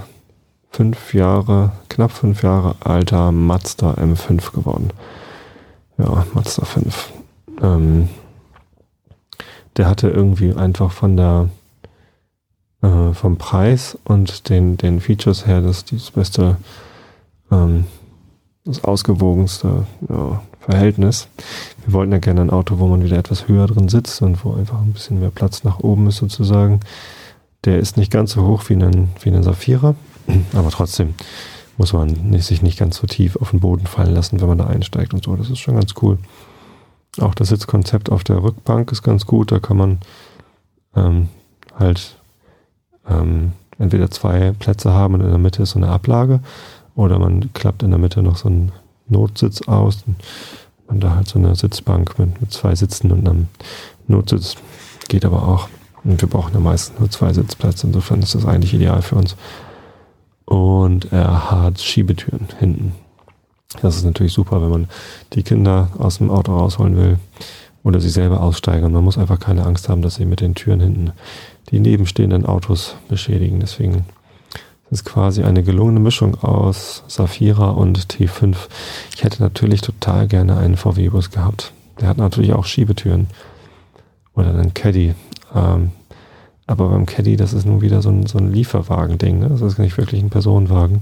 fünf 0.69 1.15
Jahre, 1.15 1.71
knapp 1.89 2.11
fünf 2.11 2.43
Jahre 2.43 2.75
alter 2.81 3.31
Mazda 3.31 3.93
M5 3.93 4.53
geworden. 4.53 4.91
Ja, 5.97 6.23
Mazda 6.33 6.65
5. 6.65 7.11
Ähm, 7.61 8.09
der 9.75 9.87
hatte 9.87 10.09
irgendwie 10.09 10.53
einfach 10.53 10.91
von 10.91 11.17
der 11.17 11.49
äh, 12.83 13.13
vom 13.13 13.37
Preis 13.37 13.97
und 14.03 14.49
den, 14.49 14.77
den 14.77 14.99
Features 14.99 15.47
her 15.47 15.61
das, 15.61 15.85
das 15.85 16.11
beste, 16.11 16.57
ähm, 17.51 17.85
das 18.65 18.83
ausgewogenste 18.83 19.85
ja, 20.09 20.41
Verhältnis. 20.59 21.27
Wir 21.85 21.93
wollten 21.93 22.11
ja 22.11 22.19
gerne 22.19 22.41
ein 22.41 22.49
Auto, 22.49 22.79
wo 22.79 22.87
man 22.87 23.03
wieder 23.03 23.17
etwas 23.17 23.47
höher 23.47 23.67
drin 23.67 23.89
sitzt 23.89 24.21
und 24.21 24.43
wo 24.45 24.53
einfach 24.53 24.81
ein 24.81 24.93
bisschen 24.93 25.19
mehr 25.19 25.31
Platz 25.31 25.63
nach 25.63 25.79
oben 25.79 26.07
ist 26.07 26.17
sozusagen. 26.17 26.79
Der 27.65 27.79
ist 27.79 27.97
nicht 27.97 28.11
ganz 28.11 28.31
so 28.31 28.45
hoch 28.45 28.63
wie 28.69 28.75
ein, 28.75 29.09
wie 29.21 29.29
ein 29.29 29.43
Saphira, 29.43 29.95
aber 30.53 30.69
trotzdem 30.69 31.15
muss 31.77 31.91
man 31.91 32.07
nicht, 32.07 32.45
sich 32.45 32.61
nicht 32.61 32.77
ganz 32.77 32.97
so 32.97 33.07
tief 33.07 33.35
auf 33.35 33.51
den 33.51 33.59
Boden 33.59 33.87
fallen 33.87 34.13
lassen, 34.13 34.39
wenn 34.39 34.47
man 34.47 34.57
da 34.57 34.67
einsteigt 34.67 35.13
und 35.13 35.23
so. 35.23 35.35
Das 35.35 35.49
ist 35.49 35.59
schon 35.59 35.75
ganz 35.75 35.93
cool. 36.01 36.17
Auch 37.19 37.35
das 37.35 37.49
Sitzkonzept 37.49 38.11
auf 38.11 38.23
der 38.23 38.41
Rückbank 38.41 38.91
ist 38.91 39.03
ganz 39.03 39.25
gut. 39.25 39.51
Da 39.51 39.59
kann 39.59 39.77
man 39.77 39.97
ähm, 40.95 41.29
halt 41.77 42.15
ähm, 43.09 43.53
entweder 43.79 44.09
zwei 44.11 44.51
Plätze 44.57 44.93
haben 44.93 45.15
und 45.15 45.21
in 45.21 45.29
der 45.29 45.37
Mitte 45.37 45.63
ist 45.63 45.71
so 45.71 45.79
eine 45.79 45.89
Ablage 45.89 46.39
oder 46.95 47.19
man 47.19 47.51
klappt 47.53 47.83
in 47.83 47.89
der 47.89 47.99
Mitte 47.99 48.21
noch 48.21 48.37
so 48.37 48.49
einen 48.49 48.71
Notsitz 49.07 49.61
aus 49.63 50.03
und 50.87 51.03
da 51.03 51.15
halt 51.15 51.27
so 51.27 51.39
eine 51.39 51.55
Sitzbank 51.55 52.17
mit, 52.19 52.39
mit 52.39 52.51
zwei 52.51 52.75
Sitzen 52.75 53.11
und 53.11 53.27
einem 53.27 53.47
Notsitz 54.07 54.55
geht 55.07 55.25
aber 55.25 55.47
auch. 55.47 55.69
Und 56.03 56.21
wir 56.21 56.29
brauchen 56.29 56.53
ja 56.53 56.59
meistens 56.59 56.99
nur 56.99 57.09
zwei 57.09 57.31
Sitzplätze. 57.31 57.87
Insofern 57.87 58.21
ist 58.21 58.35
das 58.35 58.45
eigentlich 58.45 58.73
ideal 58.73 59.01
für 59.01 59.15
uns. 59.15 59.35
Und 60.45 61.11
er 61.13 61.49
hat 61.49 61.79
Schiebetüren 61.79 62.47
hinten. 62.59 62.93
Das 63.81 63.95
ist 63.95 64.03
natürlich 64.03 64.33
super, 64.33 64.61
wenn 64.61 64.69
man 64.69 64.87
die 65.33 65.43
Kinder 65.43 65.89
aus 65.97 66.17
dem 66.17 66.29
Auto 66.29 66.55
rausholen 66.55 66.97
will 66.97 67.17
oder 67.83 67.99
sie 67.99 68.09
selber 68.09 68.41
aussteigen. 68.41 68.91
Man 68.91 69.03
muss 69.03 69.17
einfach 69.17 69.39
keine 69.39 69.65
Angst 69.65 69.89
haben, 69.89 70.01
dass 70.01 70.15
sie 70.15 70.25
mit 70.25 70.41
den 70.41 70.55
Türen 70.55 70.79
hinten 70.79 71.11
die 71.71 71.79
nebenstehenden 71.79 72.45
Autos 72.45 72.95
beschädigen. 73.07 73.59
Deswegen 73.61 74.05
ist 74.93 75.05
quasi 75.05 75.43
eine 75.43 75.63
gelungene 75.63 75.99
Mischung 75.99 76.35
aus 76.43 77.03
Safira 77.07 77.71
und 77.71 78.13
T5. 78.13 78.55
Ich 79.15 79.23
hätte 79.23 79.41
natürlich 79.41 79.81
total 79.81 80.27
gerne 80.27 80.57
einen 80.57 80.77
VW-Bus 80.77 81.31
gehabt. 81.31 81.73
Der 81.99 82.07
hat 82.07 82.17
natürlich 82.17 82.53
auch 82.53 82.65
Schiebetüren. 82.65 83.27
Oder 84.35 84.49
einen 84.49 84.73
Caddy. 84.73 85.15
Ähm, 85.53 85.91
aber 86.65 86.89
beim 86.89 87.05
Caddy, 87.05 87.35
das 87.35 87.53
ist 87.53 87.65
nun 87.65 87.81
wieder 87.81 88.01
so 88.01 88.09
ein, 88.09 88.25
so 88.25 88.37
ein 88.37 88.51
Lieferwagen-Ding. 88.51 89.39
Ne? 89.39 89.49
Das 89.49 89.61
ist 89.61 89.77
nicht 89.79 89.97
wirklich 89.97 90.21
ein 90.21 90.29
Personenwagen. 90.29 91.01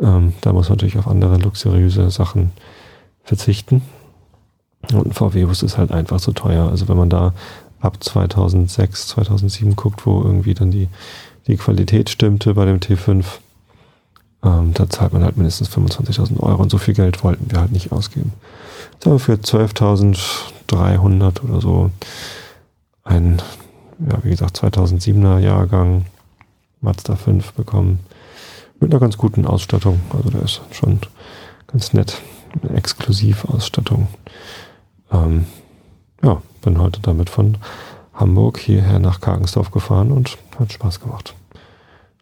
Ähm, 0.00 0.32
da 0.40 0.52
muss 0.52 0.68
man 0.68 0.76
natürlich 0.76 0.98
auf 0.98 1.08
andere 1.08 1.36
luxuriöse 1.36 2.10
Sachen 2.10 2.52
verzichten. 3.22 3.82
Und 4.92 5.06
ein 5.08 5.12
VW-Bus 5.12 5.62
ist 5.62 5.76
halt 5.76 5.92
einfach 5.92 6.18
so 6.18 6.32
teuer. 6.32 6.68
Also 6.68 6.88
wenn 6.88 6.96
man 6.96 7.10
da 7.10 7.34
ab 7.80 8.02
2006, 8.02 9.08
2007 9.08 9.76
guckt, 9.76 10.06
wo 10.06 10.22
irgendwie 10.22 10.54
dann 10.54 10.70
die, 10.70 10.88
die 11.48 11.56
Qualität 11.56 12.10
stimmte 12.10 12.54
bei 12.54 12.64
dem 12.64 12.78
T5, 12.78 13.24
ähm, 14.44 14.72
da 14.74 14.88
zahlt 14.88 15.12
man 15.12 15.24
halt 15.24 15.36
mindestens 15.36 15.68
25.000 15.70 16.38
Euro. 16.40 16.62
Und 16.62 16.70
so 16.70 16.78
viel 16.78 16.94
Geld 16.94 17.24
wollten 17.24 17.50
wir 17.50 17.58
halt 17.60 17.72
nicht 17.72 17.90
ausgeben. 17.90 18.32
Jetzt 18.92 19.06
haben 19.06 19.14
wir 19.14 19.18
für 19.18 19.34
12.300 19.34 21.42
oder 21.42 21.60
so 21.60 21.90
ein 23.04 23.42
ja, 23.98 24.18
wie 24.22 24.30
gesagt, 24.30 24.62
2007er 24.62 25.38
Jahrgang 25.38 26.06
Mazda 26.80 27.16
5 27.16 27.52
bekommen. 27.52 28.00
Mit 28.80 28.92
einer 28.92 29.00
ganz 29.00 29.16
guten 29.16 29.44
Ausstattung. 29.44 30.00
Also 30.14 30.30
der 30.30 30.42
ist 30.42 30.60
schon 30.70 31.00
ganz 31.66 31.92
nett. 31.92 32.20
Eine 32.62 32.76
Exklusivausstattung. 32.76 34.08
Ähm, 35.12 35.46
ja, 36.22 36.40
bin 36.62 36.80
heute 36.80 37.00
damit 37.00 37.28
von 37.28 37.58
Hamburg 38.14 38.58
hierher 38.58 38.98
nach 38.98 39.20
Kargensdorf 39.20 39.70
gefahren 39.70 40.12
und 40.12 40.38
hat 40.58 40.72
Spaß 40.72 41.00
gemacht. 41.00 41.34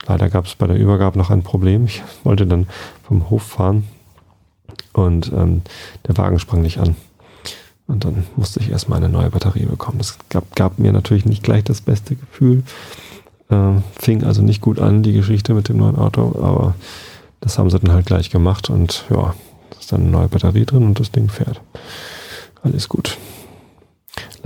Leider 0.06 0.28
gab 0.28 0.46
es 0.46 0.54
bei 0.54 0.66
der 0.66 0.76
Übergabe 0.76 1.18
noch 1.18 1.30
ein 1.30 1.42
Problem. 1.42 1.86
Ich 1.86 2.02
wollte 2.24 2.46
dann 2.46 2.66
vom 3.02 3.30
Hof 3.30 3.42
fahren 3.42 3.88
und 4.92 5.32
ähm, 5.32 5.62
der 6.06 6.16
Wagen 6.16 6.38
sprang 6.38 6.62
nicht 6.62 6.78
an. 6.78 6.96
Und 7.86 8.04
dann 8.04 8.26
musste 8.36 8.60
ich 8.60 8.70
erstmal 8.70 8.98
eine 8.98 9.08
neue 9.08 9.30
Batterie 9.30 9.66
bekommen. 9.66 9.98
Das 9.98 10.18
gab, 10.28 10.54
gab 10.56 10.78
mir 10.78 10.92
natürlich 10.92 11.24
nicht 11.24 11.42
gleich 11.42 11.64
das 11.64 11.80
beste 11.80 12.16
Gefühl. 12.16 12.64
Äh, 13.48 13.74
fing 13.98 14.24
also 14.24 14.42
nicht 14.42 14.60
gut 14.60 14.80
an, 14.80 15.02
die 15.02 15.12
Geschichte 15.12 15.54
mit 15.54 15.68
dem 15.68 15.76
neuen 15.76 15.96
Auto, 15.96 16.36
aber 16.42 16.74
das 17.40 17.58
haben 17.58 17.70
sie 17.70 17.78
dann 17.78 17.92
halt 17.92 18.06
gleich 18.06 18.30
gemacht 18.30 18.70
und 18.70 19.04
ja, 19.10 19.34
ist 19.78 19.92
dann 19.92 20.00
eine 20.02 20.10
neue 20.10 20.28
Batterie 20.28 20.64
drin 20.64 20.84
und 20.84 20.98
das 20.98 21.12
Ding 21.12 21.28
fährt. 21.28 21.60
Alles 22.62 22.88
gut. 22.88 23.18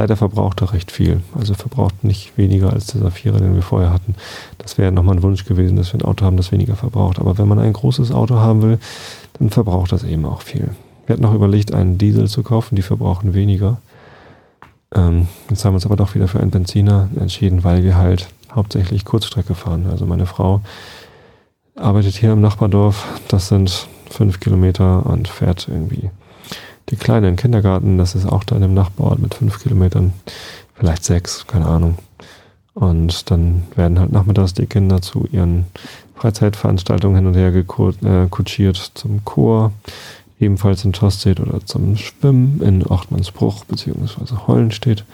Leider 0.00 0.16
verbraucht 0.16 0.62
er 0.62 0.72
recht 0.72 0.90
viel. 0.90 1.20
Also 1.38 1.52
verbraucht 1.52 2.04
nicht 2.04 2.38
weniger 2.38 2.72
als 2.72 2.86
der 2.86 3.02
Saphira, 3.02 3.38
den 3.38 3.54
wir 3.54 3.60
vorher 3.60 3.92
hatten. 3.92 4.14
Das 4.56 4.78
wäre 4.78 4.90
nochmal 4.90 5.16
ein 5.16 5.22
Wunsch 5.22 5.44
gewesen, 5.44 5.76
dass 5.76 5.92
wir 5.92 6.00
ein 6.00 6.06
Auto 6.06 6.24
haben, 6.24 6.38
das 6.38 6.52
weniger 6.52 6.74
verbraucht. 6.74 7.18
Aber 7.18 7.36
wenn 7.36 7.46
man 7.46 7.58
ein 7.58 7.74
großes 7.74 8.10
Auto 8.10 8.36
haben 8.36 8.62
will, 8.62 8.78
dann 9.34 9.50
verbraucht 9.50 9.92
das 9.92 10.02
eben 10.02 10.24
auch 10.24 10.40
viel. 10.40 10.70
Wir 11.04 11.12
hatten 11.12 11.22
noch 11.22 11.34
überlegt, 11.34 11.74
einen 11.74 11.98
Diesel 11.98 12.28
zu 12.28 12.42
kaufen, 12.42 12.76
die 12.76 12.82
verbrauchen 12.82 13.34
weniger. 13.34 13.76
Ähm, 14.94 15.28
jetzt 15.50 15.66
haben 15.66 15.72
wir 15.72 15.76
uns 15.76 15.84
aber 15.84 15.96
doch 15.96 16.14
wieder 16.14 16.28
für 16.28 16.40
einen 16.40 16.50
Benziner 16.50 17.10
entschieden, 17.20 17.62
weil 17.62 17.84
wir 17.84 17.96
halt 17.96 18.30
hauptsächlich 18.50 19.04
Kurzstrecke 19.04 19.54
fahren. 19.54 19.86
Also 19.90 20.06
meine 20.06 20.24
Frau 20.24 20.62
arbeitet 21.76 22.14
hier 22.14 22.32
im 22.32 22.40
Nachbardorf, 22.40 23.06
das 23.28 23.48
sind 23.48 23.86
fünf 24.08 24.40
Kilometer 24.40 25.04
und 25.04 25.28
fährt 25.28 25.68
irgendwie 25.68 26.08
die 26.90 26.96
Kleine 26.96 27.28
in 27.28 27.34
den 27.34 27.40
Kindergarten, 27.40 27.98
das 27.98 28.14
ist 28.14 28.26
auch 28.26 28.44
da 28.44 28.56
in 28.56 28.62
dem 28.62 28.74
Nachbarort 28.74 29.18
mit 29.18 29.34
fünf 29.34 29.62
Kilometern, 29.62 30.12
vielleicht 30.74 31.04
sechs, 31.04 31.46
keine 31.46 31.66
Ahnung. 31.66 31.98
Und 32.74 33.30
dann 33.30 33.64
werden 33.74 33.98
halt 33.98 34.12
nachmittags 34.12 34.54
die 34.54 34.66
Kinder 34.66 35.02
zu 35.02 35.26
ihren 35.30 35.66
Freizeitveranstaltungen 36.14 37.16
hin 37.16 37.26
und 37.26 37.34
her 37.34 37.54
äh, 37.54 38.28
kutschiert 38.28 38.76
zum 38.94 39.24
Chor, 39.24 39.72
ebenfalls 40.38 40.84
in 40.84 40.92
Tostedt 40.92 41.40
oder 41.40 41.64
zum 41.64 41.96
Schwimmen 41.96 42.60
in 42.62 42.86
Ochtmannsbruch 42.86 43.64
bzw. 43.64 44.46
Hollenstedt. 44.46 45.04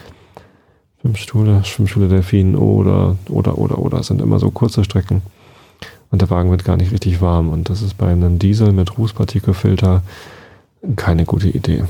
Schwimmschule, 1.00 1.64
Schwimmschule 1.64 2.08
Delfin 2.08 2.56
oder, 2.56 3.16
oder, 3.28 3.58
oder, 3.58 3.78
oder. 3.78 4.02
sind 4.02 4.20
immer 4.20 4.38
so 4.38 4.50
kurze 4.50 4.82
Strecken. 4.82 5.22
Und 6.10 6.22
der 6.22 6.30
Wagen 6.30 6.50
wird 6.50 6.64
gar 6.64 6.76
nicht 6.76 6.92
richtig 6.92 7.20
warm. 7.20 7.48
Und 7.48 7.68
das 7.68 7.82
ist 7.82 7.98
bei 7.98 8.08
einem 8.08 8.38
Diesel 8.38 8.72
mit 8.72 8.96
Rußpartikelfilter 8.96 10.02
keine 10.94 11.24
gute 11.24 11.48
Idee. 11.48 11.84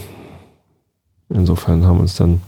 Insofern 1.29 1.85
haben 1.85 1.99
wir 1.99 2.03
uns 2.03 2.17
dann 2.17 2.41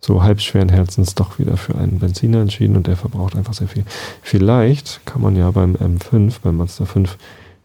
so 0.00 0.22
halb 0.22 0.40
schweren 0.40 0.68
Herzens 0.68 1.14
doch 1.14 1.38
wieder 1.38 1.56
für 1.56 1.74
einen 1.74 1.98
Benziner 1.98 2.40
entschieden 2.40 2.76
und 2.76 2.86
der 2.86 2.96
verbraucht 2.96 3.36
einfach 3.36 3.54
sehr 3.54 3.68
viel. 3.68 3.84
Vielleicht 4.22 5.04
kann 5.04 5.20
man 5.20 5.36
ja 5.36 5.50
beim 5.50 5.76
M5, 5.76 6.36
beim 6.42 6.56
Mazda 6.56 6.84
5, 6.86 7.18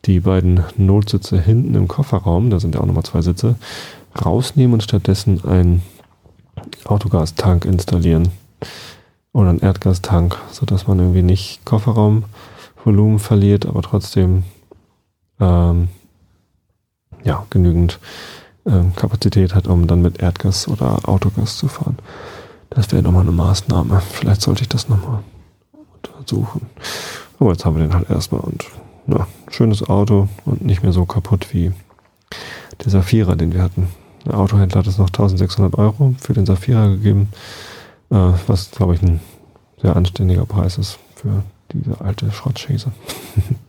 die 0.05 0.19
beiden 0.19 0.63
Notsitze 0.77 1.39
hinten 1.39 1.75
im 1.75 1.87
Kofferraum, 1.87 2.49
da 2.49 2.59
sind 2.59 2.75
ja 2.75 2.81
auch 2.81 2.85
nochmal 2.85 3.03
zwei 3.03 3.21
Sitze, 3.21 3.55
rausnehmen 4.23 4.73
und 4.73 4.83
stattdessen 4.83 5.43
einen 5.45 5.81
Autogastank 6.85 7.65
installieren. 7.65 8.29
Oder 9.33 9.49
einen 9.49 9.59
Erdgastank, 9.59 10.37
sodass 10.51 10.87
man 10.87 10.99
irgendwie 10.99 11.21
nicht 11.21 11.65
Kofferraumvolumen 11.65 13.19
verliert, 13.19 13.65
aber 13.65 13.81
trotzdem 13.81 14.43
ähm, 15.41 15.89
ja, 17.25 17.45
genügend 17.49 17.99
ähm, 18.65 18.95
Kapazität 18.95 19.53
hat, 19.53 19.67
um 19.67 19.87
dann 19.87 20.01
mit 20.01 20.21
Erdgas 20.21 20.67
oder 20.67 21.09
Autogas 21.09 21.57
zu 21.57 21.67
fahren. 21.67 21.97
Das 22.69 22.91
wäre 22.91 23.03
nochmal 23.03 23.23
eine 23.23 23.31
Maßnahme. 23.31 24.01
Vielleicht 24.11 24.41
sollte 24.41 24.61
ich 24.61 24.69
das 24.69 24.87
nochmal 24.87 25.23
untersuchen. 25.93 26.67
Aber 27.39 27.51
jetzt 27.51 27.65
haben 27.65 27.75
wir 27.75 27.83
den 27.83 27.93
halt 27.93 28.09
erstmal 28.09 28.41
und 28.41 28.65
ja, 29.07 29.27
schönes 29.49 29.83
Auto 29.83 30.29
und 30.45 30.63
nicht 30.63 30.83
mehr 30.83 30.93
so 30.93 31.05
kaputt 31.05 31.53
wie 31.53 31.71
der 32.83 32.91
Safira, 32.91 33.35
den 33.35 33.53
wir 33.53 33.61
hatten. 33.61 33.89
Der 34.25 34.37
Autohändler 34.37 34.79
hat 34.79 34.87
es 34.87 34.97
noch 34.97 35.07
1600 35.07 35.77
Euro 35.77 36.15
für 36.19 36.33
den 36.33 36.45
Safira 36.45 36.87
gegeben, 36.87 37.29
äh, 38.09 38.31
was 38.47 38.71
glaube 38.71 38.95
ich 38.95 39.01
ein 39.03 39.19
sehr 39.81 39.95
anständiger 39.95 40.45
Preis 40.45 40.77
ist 40.77 40.97
für 41.15 41.43
diese 41.71 42.01
alte 42.01 42.31
Schrottschäse. 42.31 42.91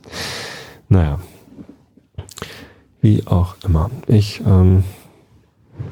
naja, 0.89 1.19
wie 3.07 3.25
auch 3.25 3.55
immer. 3.65 3.89
Ich 4.09 4.43
ähm, 4.45 4.83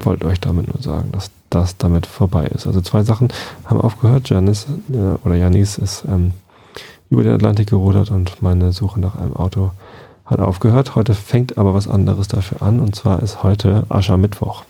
wollte 0.01 0.25
euch 0.25 0.41
damit 0.41 0.67
nur 0.67 0.83
sagen, 0.83 1.13
dass 1.13 1.31
das 1.49 1.77
damit 1.77 2.05
vorbei 2.05 2.45
ist. 2.47 2.67
Also 2.67 2.81
zwei 2.81 3.03
Sachen 3.03 3.29
haben 3.63 3.79
aufgehört. 3.79 4.29
Janis 4.29 4.67
äh, 4.91 5.25
oder 5.25 5.35
Janis 5.35 5.77
ist 5.77 6.03
ähm, 6.09 6.33
über 7.09 7.23
den 7.23 7.31
Atlantik 7.31 7.69
gerudert 7.69 8.11
und 8.11 8.41
meine 8.41 8.73
Suche 8.73 8.99
nach 8.99 9.15
einem 9.15 9.33
Auto 9.33 9.71
hat 10.25 10.41
aufgehört. 10.41 10.95
Heute 10.95 11.13
fängt 11.13 11.57
aber 11.57 11.73
was 11.73 11.87
anderes 11.87 12.27
dafür 12.27 12.61
an 12.61 12.81
und 12.81 12.97
zwar 12.97 13.23
ist 13.23 13.43
heute 13.43 13.85
Aschermittwoch. 13.87 14.65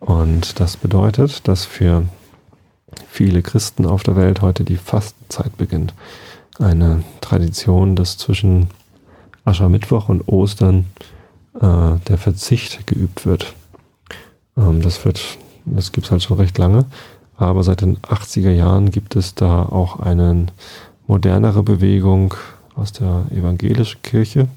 Und 0.00 0.60
das 0.60 0.78
bedeutet, 0.78 1.46
dass 1.46 1.66
für 1.66 2.04
viele 3.06 3.42
Christen 3.42 3.84
auf 3.84 4.02
der 4.02 4.16
Welt 4.16 4.40
heute 4.40 4.64
die 4.64 4.78
Fastenzeit 4.78 5.58
beginnt. 5.58 5.92
Eine 6.58 7.04
Tradition, 7.20 7.96
dass 7.96 8.16
zwischen 8.16 8.68
Aschermittwoch 9.44 10.08
und 10.08 10.26
Ostern 10.26 10.86
äh, 11.60 11.98
der 12.08 12.18
Verzicht 12.18 12.86
geübt 12.86 13.26
wird. 13.26 13.54
Ähm, 14.56 14.82
das 14.82 15.04
wird, 15.04 15.38
das 15.64 15.92
gibt 15.92 16.06
es 16.06 16.10
halt 16.10 16.22
schon 16.22 16.38
recht 16.38 16.58
lange. 16.58 16.86
Aber 17.36 17.64
seit 17.64 17.80
den 17.80 17.98
80er 17.98 18.50
Jahren 18.50 18.90
gibt 18.90 19.16
es 19.16 19.34
da 19.34 19.64
auch 19.64 20.00
eine 20.00 20.46
modernere 21.06 21.62
Bewegung 21.62 22.34
aus 22.74 22.92
der 22.92 23.26
evangelischen 23.30 24.02
Kirche. 24.02 24.48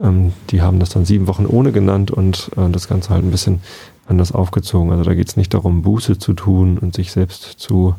Ähm, 0.00 0.32
die 0.50 0.62
haben 0.62 0.80
das 0.80 0.90
dann 0.90 1.04
sieben 1.04 1.26
Wochen 1.26 1.46
ohne 1.46 1.72
genannt 1.72 2.10
und 2.10 2.50
äh, 2.56 2.70
das 2.70 2.88
Ganze 2.88 3.10
halt 3.10 3.24
ein 3.24 3.30
bisschen 3.30 3.60
anders 4.06 4.32
aufgezogen. 4.32 4.90
Also 4.90 5.04
da 5.04 5.14
geht 5.14 5.28
es 5.28 5.36
nicht 5.36 5.52
darum, 5.54 5.82
Buße 5.82 6.18
zu 6.18 6.32
tun 6.32 6.78
und 6.78 6.94
sich 6.94 7.12
selbst 7.12 7.42
zu 7.58 7.94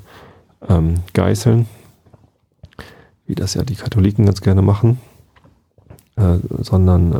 ähm, 0.68 0.96
geißeln, 1.14 1.68
wie 3.28 3.36
das 3.36 3.54
ja 3.54 3.64
die 3.64 3.76
Katholiken 3.76 4.26
ganz 4.26 4.42
gerne 4.42 4.62
machen, 4.62 5.00
äh, 6.16 6.38
sondern 6.60 7.14
äh, 7.14 7.20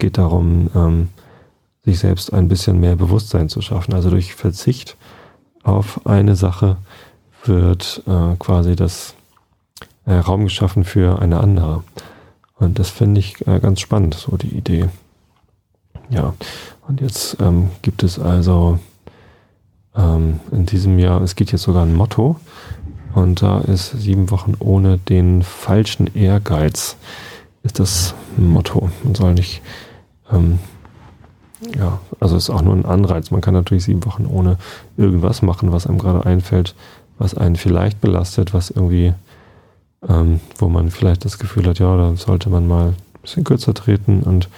geht 0.00 0.18
darum, 0.18 0.70
ähm, 0.74 1.08
sich 1.84 2.00
selbst 2.00 2.32
ein 2.32 2.48
bisschen 2.48 2.80
mehr 2.80 2.96
Bewusstsein 2.96 3.48
zu 3.48 3.60
schaffen. 3.60 3.94
Also 3.94 4.10
durch 4.10 4.34
Verzicht 4.34 4.96
auf 5.62 6.06
eine 6.06 6.34
Sache 6.34 6.76
wird 7.44 8.02
äh, 8.06 8.34
quasi 8.38 8.76
das 8.76 9.14
äh, 10.06 10.14
Raum 10.14 10.44
geschaffen 10.44 10.84
für 10.84 11.20
eine 11.20 11.40
andere. 11.40 11.84
Und 12.56 12.78
das 12.78 12.90
finde 12.90 13.20
ich 13.20 13.46
äh, 13.46 13.60
ganz 13.60 13.80
spannend, 13.80 14.14
so 14.14 14.36
die 14.36 14.54
Idee. 14.54 14.88
Ja, 16.10 16.34
und 16.88 17.00
jetzt 17.00 17.36
ähm, 17.40 17.70
gibt 17.82 18.02
es 18.02 18.18
also 18.18 18.78
ähm, 19.94 20.40
in 20.50 20.66
diesem 20.66 20.98
Jahr, 20.98 21.22
es 21.22 21.36
gibt 21.36 21.52
jetzt 21.52 21.62
sogar 21.62 21.84
ein 21.84 21.94
Motto 21.94 22.36
und 23.14 23.42
da 23.42 23.60
ist 23.60 23.90
sieben 23.92 24.30
Wochen 24.30 24.54
ohne 24.58 24.98
den 24.98 25.42
falschen 25.42 26.14
Ehrgeiz 26.14 26.96
ist 27.62 27.78
das 27.78 28.14
Motto. 28.36 28.90
Man 29.04 29.14
soll 29.14 29.34
nicht, 29.34 29.62
ähm, 30.32 30.58
ja, 31.76 32.00
also 32.20 32.36
es 32.36 32.44
ist 32.44 32.50
auch 32.50 32.62
nur 32.62 32.74
ein 32.74 32.86
Anreiz. 32.86 33.30
Man 33.30 33.42
kann 33.42 33.54
natürlich 33.54 33.84
sieben 33.84 34.04
Wochen 34.06 34.26
ohne 34.26 34.56
irgendwas 34.96 35.42
machen, 35.42 35.72
was 35.72 35.86
einem 35.86 35.98
gerade 35.98 36.24
einfällt, 36.24 36.74
was 37.18 37.34
einen 37.34 37.56
vielleicht 37.56 38.00
belastet, 38.00 38.54
was 38.54 38.70
irgendwie 38.70 39.12
ähm, 40.08 40.40
wo 40.56 40.68
man 40.68 40.90
vielleicht 40.90 41.24
das 41.24 41.38
Gefühl 41.38 41.66
hat, 41.66 41.78
ja, 41.78 41.96
da 41.96 42.16
sollte 42.16 42.50
man 42.50 42.66
mal 42.66 42.88
ein 42.88 42.96
bisschen 43.22 43.44
kürzer 43.44 43.74
treten 43.74 44.22
und 44.22 44.48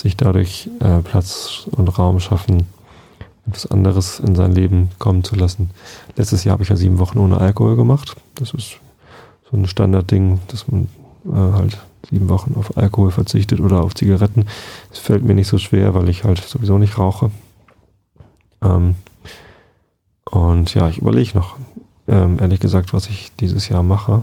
sich 0.00 0.16
dadurch 0.16 0.68
äh, 0.80 1.00
Platz 1.00 1.68
und 1.70 1.88
Raum 1.98 2.20
schaffen, 2.20 2.66
etwas 3.46 3.66
anderes 3.66 4.20
in 4.20 4.34
sein 4.34 4.52
Leben 4.52 4.90
kommen 4.98 5.24
zu 5.24 5.34
lassen. 5.34 5.70
Letztes 6.16 6.44
Jahr 6.44 6.54
habe 6.54 6.62
ich 6.62 6.68
ja 6.68 6.76
sieben 6.76 6.98
Wochen 6.98 7.18
ohne 7.18 7.38
Alkohol 7.38 7.76
gemacht. 7.76 8.16
Das 8.34 8.52
ist 8.52 8.78
so 9.50 9.56
ein 9.56 9.66
Standardding, 9.66 10.40
dass 10.48 10.68
man 10.68 10.88
äh, 11.26 11.52
halt 11.56 11.78
sieben 12.10 12.28
Wochen 12.28 12.54
auf 12.58 12.76
Alkohol 12.76 13.10
verzichtet 13.10 13.60
oder 13.60 13.82
auf 13.82 13.94
Zigaretten. 13.94 14.46
Es 14.92 14.98
fällt 14.98 15.24
mir 15.24 15.34
nicht 15.34 15.48
so 15.48 15.58
schwer, 15.58 15.94
weil 15.94 16.08
ich 16.08 16.24
halt 16.24 16.38
sowieso 16.38 16.78
nicht 16.78 16.98
rauche. 16.98 17.30
Ähm, 18.62 18.94
und 20.30 20.74
ja, 20.74 20.88
ich 20.88 20.98
überlege 20.98 21.36
noch, 21.36 21.56
ähm, 22.06 22.38
ehrlich 22.40 22.60
gesagt, 22.60 22.92
was 22.92 23.08
ich 23.08 23.32
dieses 23.36 23.68
Jahr 23.68 23.82
mache. 23.82 24.22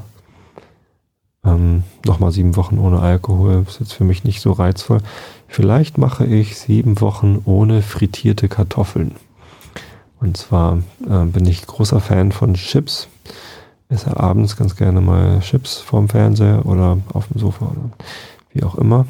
Ähm, 1.44 1.84
Nochmal 2.06 2.32
sieben 2.32 2.56
Wochen 2.56 2.80
ohne 2.80 3.00
Alkohol 3.00 3.66
ist 3.68 3.80
jetzt 3.80 3.94
für 3.94 4.04
mich 4.04 4.24
nicht 4.24 4.42
so 4.42 4.52
reizvoll. 4.52 5.00
Vielleicht 5.48 5.98
mache 5.98 6.26
ich 6.26 6.58
sieben 6.58 7.02
Wochen 7.02 7.42
ohne 7.46 7.82
frittierte 7.82 8.48
Kartoffeln. 8.48 9.16
Und 10.20 10.38
zwar 10.38 10.80
äh, 11.08 11.26
bin 11.26 11.46
ich 11.46 11.66
großer 11.66 12.00
Fan 12.00 12.32
von 12.32 12.56
Chips. 12.56 13.08
Esse 13.88 14.18
abends 14.20 14.58
ganz 14.58 14.76
gerne 14.76 15.02
mal 15.02 15.40
Chips 15.42 15.78
vorm 15.78 16.10
Fernseher 16.10 16.66
oder 16.66 16.98
auf 17.14 17.28
dem 17.28 17.40
Sofa 17.40 17.66
oder 17.66 17.90
wie 18.52 18.64
auch 18.64 18.76
immer. 18.76 19.06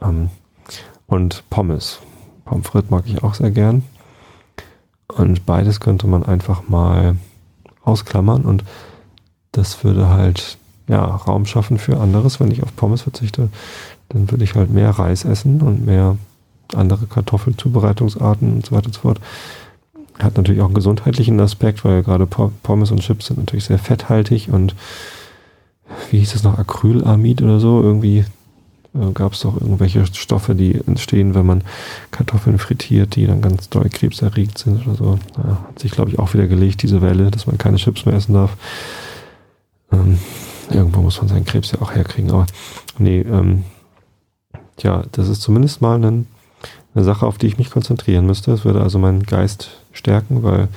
Ähm, 0.00 0.30
und 1.06 1.44
Pommes. 1.50 2.00
Pommes 2.44 2.66
frites 2.66 2.90
mag 2.90 3.04
ich 3.06 3.22
auch 3.22 3.34
sehr 3.34 3.50
gern. 3.50 3.84
Und 5.08 5.46
beides 5.46 5.80
könnte 5.80 6.06
man 6.06 6.24
einfach 6.24 6.68
mal 6.68 7.16
ausklammern 7.82 8.44
und 8.44 8.64
das 9.52 9.84
würde 9.84 10.08
halt 10.08 10.58
ja, 10.88 11.04
Raum 11.04 11.46
schaffen 11.46 11.78
für 11.78 11.98
anderes. 11.98 12.40
Wenn 12.40 12.50
ich 12.50 12.62
auf 12.62 12.74
Pommes 12.76 13.02
verzichte, 13.02 13.48
dann 14.08 14.30
würde 14.30 14.44
ich 14.44 14.54
halt 14.54 14.70
mehr 14.70 14.90
Reis 14.90 15.24
essen 15.24 15.62
und 15.62 15.86
mehr 15.86 16.16
andere 16.74 17.06
Kartoffelzubereitungsarten 17.06 18.54
und 18.54 18.66
so 18.66 18.74
weiter 18.74 18.86
und 18.86 18.94
so 18.94 19.00
fort. 19.00 19.20
Hat 20.18 20.36
natürlich 20.36 20.60
auch 20.60 20.66
einen 20.66 20.74
gesundheitlichen 20.74 21.38
Aspekt, 21.40 21.84
weil 21.84 22.02
gerade 22.02 22.26
Pommes 22.26 22.90
und 22.90 23.00
Chips 23.00 23.26
sind 23.26 23.38
natürlich 23.38 23.64
sehr 23.64 23.78
fetthaltig 23.78 24.48
und 24.50 24.74
wie 26.10 26.18
hieß 26.18 26.34
es 26.34 26.42
noch, 26.42 26.58
Acrylamid 26.58 27.42
oder 27.42 27.60
so, 27.60 27.82
irgendwie 27.82 28.24
äh, 28.94 29.12
gab 29.12 29.34
es 29.34 29.40
doch 29.40 29.60
irgendwelche 29.60 30.04
Stoffe, 30.06 30.54
die 30.54 30.80
entstehen, 30.86 31.34
wenn 31.34 31.46
man 31.46 31.62
Kartoffeln 32.10 32.58
frittiert, 32.58 33.14
die 33.14 33.26
dann 33.26 33.42
ganz 33.42 33.68
doll 33.68 33.88
krebserregt 33.88 34.58
sind 34.58 34.86
oder 34.86 34.96
so. 34.96 35.18
Ja, 35.36 35.58
hat 35.68 35.78
sich, 35.78 35.92
glaube 35.92 36.10
ich, 36.10 36.18
auch 36.18 36.34
wieder 36.34 36.46
gelegt, 36.46 36.82
diese 36.82 37.02
Welle, 37.02 37.30
dass 37.30 37.46
man 37.46 37.58
keine 37.58 37.76
Chips 37.76 38.06
mehr 38.06 38.16
essen 38.16 38.34
darf. 38.34 38.56
Ähm, 39.92 40.18
Irgendwo 40.70 41.00
muss 41.00 41.18
man 41.20 41.28
seinen 41.28 41.44
Krebs 41.44 41.72
ja 41.72 41.80
auch 41.80 41.94
herkriegen. 41.94 42.30
Aber 42.30 42.46
nee, 42.98 43.20
ähm, 43.20 43.64
ja, 44.80 45.04
das 45.12 45.28
ist 45.28 45.42
zumindest 45.42 45.80
mal 45.80 46.02
ein, 46.02 46.26
eine 46.96 47.04
Sache, 47.04 47.26
auf 47.26 47.38
die 47.38 47.46
ich 47.46 47.58
mich 47.58 47.70
konzentrieren 47.70 48.26
müsste. 48.26 48.52
Es 48.52 48.64
würde 48.64 48.80
also 48.80 48.98
meinen 48.98 49.22
Geist 49.22 49.70
stärken, 49.92 50.42
weil 50.42 50.68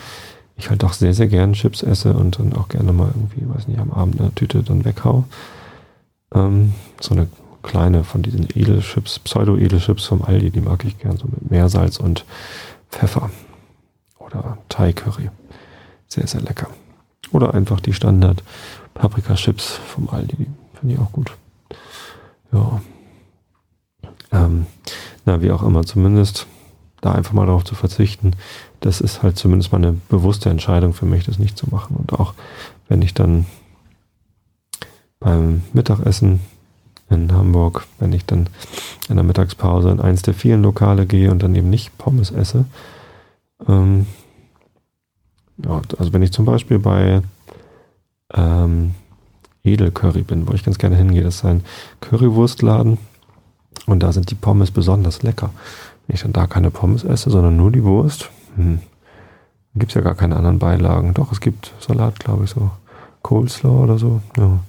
ich 0.57 0.69
halt 0.69 0.83
auch 0.83 0.93
sehr, 0.93 1.13
sehr 1.13 1.27
gern 1.27 1.53
Chips 1.53 1.81
esse 1.81 2.13
und 2.13 2.37
dann 2.37 2.53
auch 2.53 2.67
gerne 2.67 2.91
mal 2.91 3.09
irgendwie, 3.15 3.47
weiß 3.47 3.67
nicht, 3.67 3.79
am 3.79 3.91
Abend 3.91 4.19
eine 4.19 4.35
Tüte 4.35 4.61
dann 4.61 4.83
weghau. 4.83 5.23
Ähm, 6.35 6.73
so 6.99 7.15
eine 7.15 7.27
kleine 7.63 8.03
von 8.03 8.21
diesen 8.21 8.47
Edelchips, 8.53 9.19
Pseudo-Edelchips 9.19 10.05
vom 10.05 10.21
Aldi, 10.21 10.51
die 10.51 10.61
mag 10.61 10.83
ich 10.83 10.97
gern, 10.99 11.17
so 11.17 11.25
mit 11.27 11.49
Meersalz 11.49 11.97
und 11.97 12.25
Pfeffer. 12.91 13.29
Oder 14.17 14.57
Thai-Curry. 14.67 15.29
Sehr, 16.07 16.27
sehr 16.27 16.41
lecker. 16.41 16.67
Oder 17.31 17.53
einfach 17.53 17.79
die 17.79 17.93
Standard 17.93 18.43
Paprika-Chips 18.93 19.79
vom 19.87 20.09
Aldi. 20.09 20.47
Finde 20.79 20.95
ich 20.95 20.99
auch 20.99 21.11
gut. 21.11 21.31
Ja. 22.51 22.81
Ähm, 24.31 24.65
na, 25.25 25.41
wie 25.41 25.51
auch 25.51 25.63
immer, 25.63 25.83
zumindest 25.83 26.47
da 27.01 27.13
einfach 27.13 27.33
mal 27.33 27.45
darauf 27.45 27.63
zu 27.63 27.75
verzichten, 27.75 28.33
das 28.81 29.01
ist 29.01 29.23
halt 29.23 29.37
zumindest 29.37 29.71
mal 29.71 29.77
eine 29.77 29.93
bewusste 30.09 30.49
Entscheidung 30.49 30.93
für 30.93 31.05
mich, 31.05 31.25
das 31.25 31.39
nicht 31.39 31.57
zu 31.57 31.69
machen. 31.69 31.95
Und 31.95 32.13
auch 32.13 32.33
wenn 32.87 33.01
ich 33.01 33.13
dann 33.13 33.45
beim 35.19 35.63
Mittagessen 35.73 36.41
in 37.09 37.31
Hamburg, 37.31 37.85
wenn 37.99 38.13
ich 38.13 38.25
dann 38.25 38.47
in 39.07 39.15
der 39.15 39.23
Mittagspause 39.23 39.89
in 39.89 39.99
eins 39.99 40.21
der 40.21 40.33
vielen 40.33 40.61
Lokale 40.61 41.05
gehe 41.05 41.31
und 41.31 41.41
dann 41.41 41.55
eben 41.55 41.69
nicht 41.69 41.97
Pommes 41.97 42.31
esse, 42.31 42.65
ähm, 43.67 44.05
ja, 45.57 45.81
also 45.97 46.13
wenn 46.13 46.21
ich 46.21 46.31
zum 46.31 46.45
Beispiel 46.45 46.79
bei 46.79 47.21
ähm, 48.33 48.93
Edelcurry 49.63 50.21
bin, 50.21 50.47
wo 50.47 50.53
ich 50.53 50.63
ganz 50.63 50.77
gerne 50.77 50.95
hingehe. 50.95 51.23
Das 51.23 51.35
ist 51.35 51.45
ein 51.45 51.63
Currywurstladen 52.01 52.97
und 53.85 54.03
da 54.03 54.11
sind 54.11 54.31
die 54.31 54.35
Pommes 54.35 54.71
besonders 54.71 55.23
lecker. 55.23 55.51
Wenn 56.07 56.15
ich 56.15 56.21
dann 56.21 56.33
da 56.33 56.47
keine 56.47 56.71
Pommes 56.71 57.03
esse, 57.03 57.29
sondern 57.29 57.57
nur 57.57 57.71
die 57.71 57.83
Wurst, 57.83 58.29
hm, 58.55 58.79
gibt 59.75 59.91
es 59.91 59.95
ja 59.95 60.01
gar 60.01 60.15
keine 60.15 60.35
anderen 60.35 60.59
Beilagen. 60.59 61.13
Doch, 61.13 61.31
es 61.31 61.39
gibt 61.39 61.73
Salat, 61.79 62.19
glaube 62.19 62.45
ich, 62.45 62.49
so 62.49 62.71
Coleslaw 63.21 63.83
oder 63.83 63.97
so. 63.97 64.21
Ja. 64.37 64.59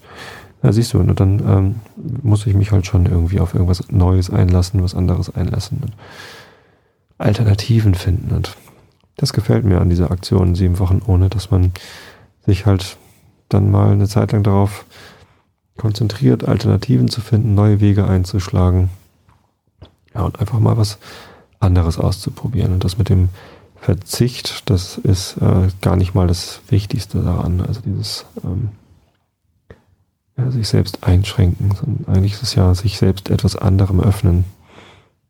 Ja, 0.62 0.72
siehst 0.72 0.92
du, 0.92 0.98
und 0.98 1.18
dann 1.18 1.40
ähm, 1.40 1.74
muss 2.22 2.46
ich 2.46 2.54
mich 2.54 2.70
halt 2.70 2.86
schon 2.86 3.06
irgendwie 3.06 3.40
auf 3.40 3.54
irgendwas 3.54 3.90
Neues 3.90 4.28
einlassen, 4.28 4.82
was 4.82 4.94
anderes 4.94 5.34
einlassen 5.34 5.78
und 5.82 5.92
Alternativen 7.16 7.94
finden. 7.94 8.34
Und 8.34 8.56
das 9.16 9.32
gefällt 9.32 9.64
mir 9.64 9.80
an 9.80 9.88
dieser 9.88 10.10
Aktion 10.10 10.54
sieben 10.54 10.78
Wochen 10.78 11.00
ohne, 11.06 11.30
dass 11.30 11.50
man 11.50 11.72
sich 12.44 12.66
halt 12.66 12.98
dann 13.48 13.70
mal 13.70 13.92
eine 13.92 14.06
Zeit 14.06 14.32
lang 14.32 14.42
darauf 14.42 14.84
konzentriert, 15.76 16.46
Alternativen 16.46 17.09
zu 17.09 17.20
finden, 17.20 17.54
neue 17.54 17.80
Wege 17.80 18.06
einzuschlagen. 18.06 18.90
Ja, 20.14 20.22
und 20.22 20.40
einfach 20.40 20.59
mal 20.59 20.76
was 20.76 20.98
anderes 21.61 21.98
auszuprobieren. 21.98 22.72
Und 22.72 22.85
das 22.85 22.98
mit 22.98 23.09
dem 23.09 23.28
Verzicht, 23.76 24.68
das 24.68 24.98
ist 24.98 25.37
äh, 25.38 25.68
gar 25.80 25.96
nicht 25.96 26.14
mal 26.14 26.26
das 26.26 26.61
Wichtigste 26.68 27.22
daran. 27.22 27.61
Also 27.61 27.80
dieses 27.80 28.26
ähm, 28.44 28.70
ja, 30.37 30.50
sich 30.50 30.68
selbst 30.68 31.04
einschränken, 31.04 31.72
sondern 31.74 32.14
eigentlich 32.14 32.33
ist 32.33 32.42
es 32.42 32.54
ja 32.54 32.74
sich 32.74 32.98
selbst 32.98 33.30
etwas 33.30 33.56
anderem 33.56 34.00
öffnen. 34.00 34.44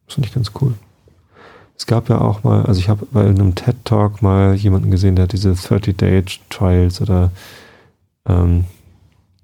Das 0.06 0.14
finde 0.14 0.28
ich 0.28 0.34
ganz 0.34 0.52
cool. 0.60 0.74
Es 1.76 1.86
gab 1.86 2.08
ja 2.08 2.20
auch 2.20 2.42
mal, 2.42 2.66
also 2.66 2.78
ich 2.78 2.88
habe 2.88 3.06
bei 3.10 3.24
einem 3.24 3.54
TED 3.54 3.84
Talk 3.84 4.20
mal 4.20 4.54
jemanden 4.54 4.90
gesehen, 4.90 5.16
der 5.16 5.26
diese 5.26 5.52
30-Day-Trials 5.52 7.00
oder 7.00 7.30
ähm, 8.26 8.64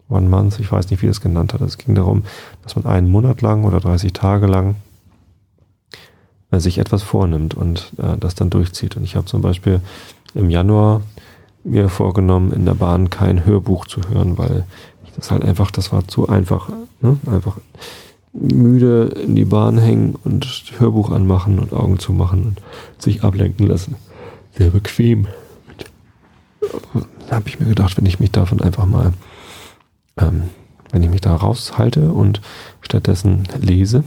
One 0.08 0.28
Month, 0.28 0.60
ich 0.60 0.70
weiß 0.70 0.90
nicht, 0.90 1.02
wie 1.02 1.06
es 1.06 1.20
genannt 1.20 1.52
hat. 1.52 1.60
Es 1.60 1.78
ging 1.78 1.94
darum, 1.94 2.24
dass 2.62 2.76
man 2.76 2.86
einen 2.86 3.10
Monat 3.10 3.42
lang 3.42 3.64
oder 3.64 3.80
30 3.80 4.12
Tage 4.12 4.46
lang 4.46 4.76
äh, 6.50 6.60
sich 6.60 6.78
etwas 6.78 7.02
vornimmt 7.02 7.54
und 7.54 7.92
äh, 7.98 8.16
das 8.18 8.34
dann 8.34 8.50
durchzieht. 8.50 8.96
Und 8.96 9.04
ich 9.04 9.16
habe 9.16 9.26
zum 9.26 9.42
Beispiel 9.42 9.80
im 10.34 10.50
Januar 10.50 11.02
mir 11.64 11.88
vorgenommen, 11.88 12.52
in 12.52 12.64
der 12.64 12.74
Bahn 12.74 13.10
kein 13.10 13.44
Hörbuch 13.44 13.86
zu 13.86 14.00
hören, 14.08 14.38
weil 14.38 14.64
ich 15.04 15.12
das 15.12 15.30
halt 15.30 15.44
einfach, 15.44 15.70
das 15.70 15.92
war 15.92 16.06
zu 16.06 16.28
einfach. 16.28 16.68
Ne? 17.00 17.18
Einfach 17.26 17.58
müde 18.32 19.06
in 19.24 19.34
die 19.34 19.44
Bahn 19.44 19.78
hängen 19.78 20.14
und 20.24 20.46
Hörbuch 20.78 21.10
anmachen 21.10 21.58
und 21.58 21.72
Augen 21.72 21.98
zumachen 21.98 22.42
und 22.44 22.62
sich 23.02 23.24
ablenken 23.24 23.66
lassen. 23.66 23.96
Sehr 24.56 24.70
bequem. 24.70 25.26
Da 27.28 27.36
habe 27.36 27.48
ich 27.48 27.58
mir 27.58 27.66
gedacht, 27.66 27.96
wenn 27.96 28.06
ich 28.06 28.20
mich 28.20 28.30
davon 28.30 28.60
einfach 28.60 28.86
mal, 28.86 29.12
ähm, 30.18 30.44
wenn 30.92 31.02
ich 31.02 31.10
mich 31.10 31.20
da 31.20 31.34
raushalte 31.34 32.12
und 32.12 32.40
stattdessen 32.80 33.48
lese, 33.60 34.04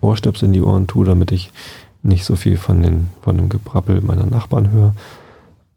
Ohrstöpsel 0.00 0.46
in 0.46 0.52
die 0.52 0.62
Ohren 0.62 0.86
tue, 0.86 1.06
damit 1.06 1.32
ich 1.32 1.50
nicht 2.02 2.24
so 2.24 2.36
viel 2.36 2.56
von, 2.56 2.82
den, 2.82 3.08
von 3.22 3.36
dem 3.36 3.48
Gebrabbel 3.48 4.00
meiner 4.00 4.26
Nachbarn 4.26 4.70
höre, 4.70 4.94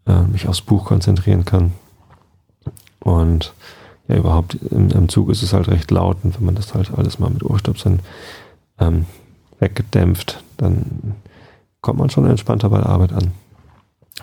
äh, 0.07 0.21
mich 0.23 0.47
aufs 0.47 0.61
Buch 0.61 0.85
konzentrieren 0.85 1.45
kann. 1.45 1.73
Und 2.99 3.53
ja, 4.07 4.15
überhaupt 4.17 4.55
im, 4.71 4.89
im, 4.89 5.09
Zug 5.09 5.29
ist 5.29 5.43
es 5.43 5.53
halt 5.53 5.67
recht 5.67 5.91
laut 5.91 6.17
und 6.23 6.37
wenn 6.37 6.45
man 6.45 6.55
das 6.55 6.73
halt 6.73 6.91
alles 6.95 7.19
mal 7.19 7.29
mit 7.29 7.43
Ohrstöpseln 7.43 7.99
ähm, 8.79 9.05
weggedämpft, 9.59 10.43
dann 10.57 11.15
kommt 11.81 11.99
man 11.99 12.09
schon 12.09 12.25
entspannter 12.25 12.69
bei 12.69 12.79
der 12.79 12.89
Arbeit 12.89 13.13
an. 13.13 13.31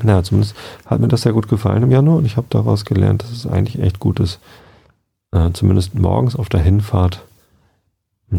Naja, 0.03 0.23
zumindest 0.23 0.55
hat 0.85 1.01
mir 1.01 1.09
das 1.09 1.23
sehr 1.23 1.33
gut 1.33 1.49
gefallen 1.49 1.83
im 1.83 1.91
Januar 1.91 2.19
und 2.19 2.27
ich 2.27 2.37
habe 2.37 2.49
daraus 2.51 2.85
gelernt, 2.85 3.23
dass 3.23 3.31
es 3.31 3.47
eigentlich 3.47 3.81
echt 3.81 3.99
gut 3.99 4.21
ist, 4.21 4.41
äh, 5.37 5.53
zumindest 5.53 5.94
morgens 5.94 6.37
auf 6.37 6.49
der 6.49 6.61
Hinfahrt 6.61 7.25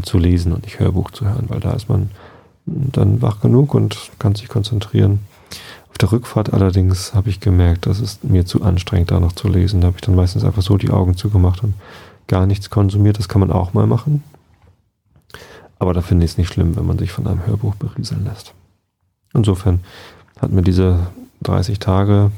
zu 0.03 0.17
lesen 0.17 0.51
und 0.51 0.63
nicht 0.63 0.79
Hörbuch 0.79 1.11
zu 1.11 1.25
hören, 1.25 1.45
weil 1.47 1.59
da 1.59 1.71
ist 1.71 1.89
man 1.89 2.11
dann 2.65 3.21
wach 3.21 3.39
genug 3.39 3.73
und 3.73 4.11
kann 4.19 4.35
sich 4.35 4.49
konzentrieren. 4.49 5.19
Auf 5.89 5.97
der 5.97 6.11
Rückfahrt 6.11 6.53
allerdings 6.53 7.13
habe 7.13 7.29
ich 7.29 7.39
gemerkt, 7.39 7.85
dass 7.85 7.99
es 7.99 8.21
mir 8.23 8.45
zu 8.45 8.61
anstrengend 8.61 9.11
da 9.11 9.19
noch 9.19 9.31
zu 9.31 9.47
lesen. 9.47 9.81
Da 9.81 9.87
habe 9.87 9.97
ich 9.97 10.01
dann 10.01 10.15
meistens 10.15 10.43
einfach 10.43 10.61
so 10.61 10.77
die 10.77 10.89
Augen 10.89 11.15
zugemacht 11.15 11.63
und 11.63 11.73
gar 12.27 12.45
nichts 12.45 12.69
konsumiert. 12.69 13.17
Das 13.17 13.29
kann 13.29 13.39
man 13.39 13.51
auch 13.51 13.73
mal 13.73 13.87
machen. 13.87 14.23
Aber 15.79 15.93
da 15.93 16.01
finde 16.01 16.25
ich 16.25 16.31
es 16.31 16.37
nicht 16.37 16.51
schlimm, 16.51 16.75
wenn 16.75 16.85
man 16.85 16.99
sich 16.99 17.11
von 17.11 17.25
einem 17.25 17.45
Hörbuch 17.45 17.75
berieseln 17.75 18.25
lässt. 18.25 18.53
Insofern 19.33 19.79
hat 20.39 20.51
mir 20.51 20.63
diese 20.63 21.07
30 21.43 21.79
Tage 21.79 22.31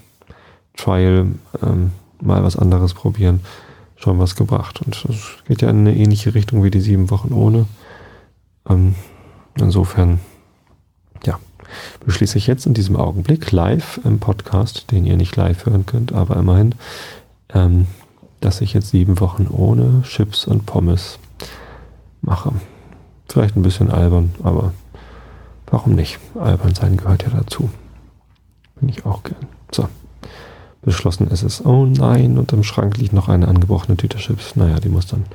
Trial 0.77 1.27
ähm, 1.63 1.91
mal 2.21 2.43
was 2.43 2.55
anderes 2.55 2.93
probieren 2.93 3.39
schon 3.99 4.19
was 4.19 4.35
gebracht. 4.35 4.81
Und 4.81 5.03
das 5.07 5.17
geht 5.47 5.61
ja 5.61 5.69
in 5.69 5.79
eine 5.79 5.95
ähnliche 5.95 6.33
Richtung 6.33 6.63
wie 6.63 6.71
die 6.71 6.81
sieben 6.81 7.09
Wochen 7.09 7.33
ohne. 7.33 7.65
Ähm, 8.67 8.95
insofern, 9.57 10.19
ja, 11.25 11.37
beschließe 12.05 12.37
ich 12.37 12.47
jetzt 12.47 12.65
in 12.65 12.73
diesem 12.73 12.95
Augenblick 12.95 13.51
live 13.51 13.99
im 14.03 14.19
Podcast, 14.19 14.91
den 14.91 15.05
ihr 15.05 15.17
nicht 15.17 15.35
live 15.35 15.65
hören 15.65 15.85
könnt, 15.85 16.13
aber 16.13 16.37
immerhin, 16.37 16.75
ähm, 17.53 17.87
dass 18.39 18.61
ich 18.61 18.73
jetzt 18.73 18.89
sieben 18.89 19.19
Wochen 19.19 19.47
ohne 19.47 20.01
Chips 20.03 20.45
und 20.45 20.65
Pommes 20.65 21.19
mache. 22.21 22.53
Vielleicht 23.27 23.57
ein 23.57 23.63
bisschen 23.63 23.91
albern, 23.91 24.33
aber 24.41 24.73
warum 25.67 25.93
nicht? 25.93 26.19
Albern 26.35 26.73
sein 26.73 26.97
gehört 26.97 27.23
ja 27.23 27.29
dazu. 27.29 27.69
Bin 28.79 28.89
ich 28.89 29.05
auch 29.05 29.23
gern. 29.23 29.45
So 29.71 29.87
beschlossen 30.81 31.27
ist 31.27 31.43
es, 31.43 31.65
oh 31.65 31.85
nein, 31.85 32.37
und 32.37 32.53
im 32.53 32.63
Schrank 32.63 32.97
liegt 32.97 33.13
noch 33.13 33.29
eine 33.29 33.47
angebrochene 33.47 33.97
Tüte 33.97 34.17
Chips. 34.17 34.55
Naja, 34.55 34.79
die 34.79 34.89
muss 34.89 35.07
dann 35.07 35.25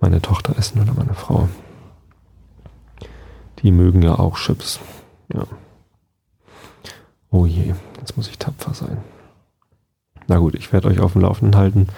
meine 0.00 0.22
Tochter 0.22 0.56
essen 0.58 0.80
oder 0.80 0.94
meine 0.94 1.14
Frau. 1.14 1.48
Die 3.62 3.70
mögen 3.70 4.02
ja 4.02 4.18
auch 4.18 4.38
Chips. 4.38 4.80
Ja. 5.32 5.46
Oh 7.30 7.46
je, 7.46 7.74
jetzt 8.00 8.16
muss 8.16 8.28
ich 8.28 8.38
tapfer 8.38 8.74
sein. 8.74 8.98
Na 10.28 10.38
gut, 10.38 10.54
ich 10.54 10.72
werde 10.72 10.88
euch 10.88 11.00
auf 11.00 11.12
dem 11.12 11.22
Laufenden 11.22 11.58
halten, 11.58 11.88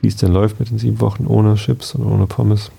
wie 0.00 0.08
es 0.08 0.16
denn 0.16 0.32
läuft 0.32 0.60
mit 0.60 0.70
den 0.70 0.78
sieben 0.78 1.00
Wochen 1.00 1.26
ohne 1.26 1.54
Chips 1.54 1.94
und 1.94 2.06
ohne 2.06 2.26
Pommes. 2.26 2.70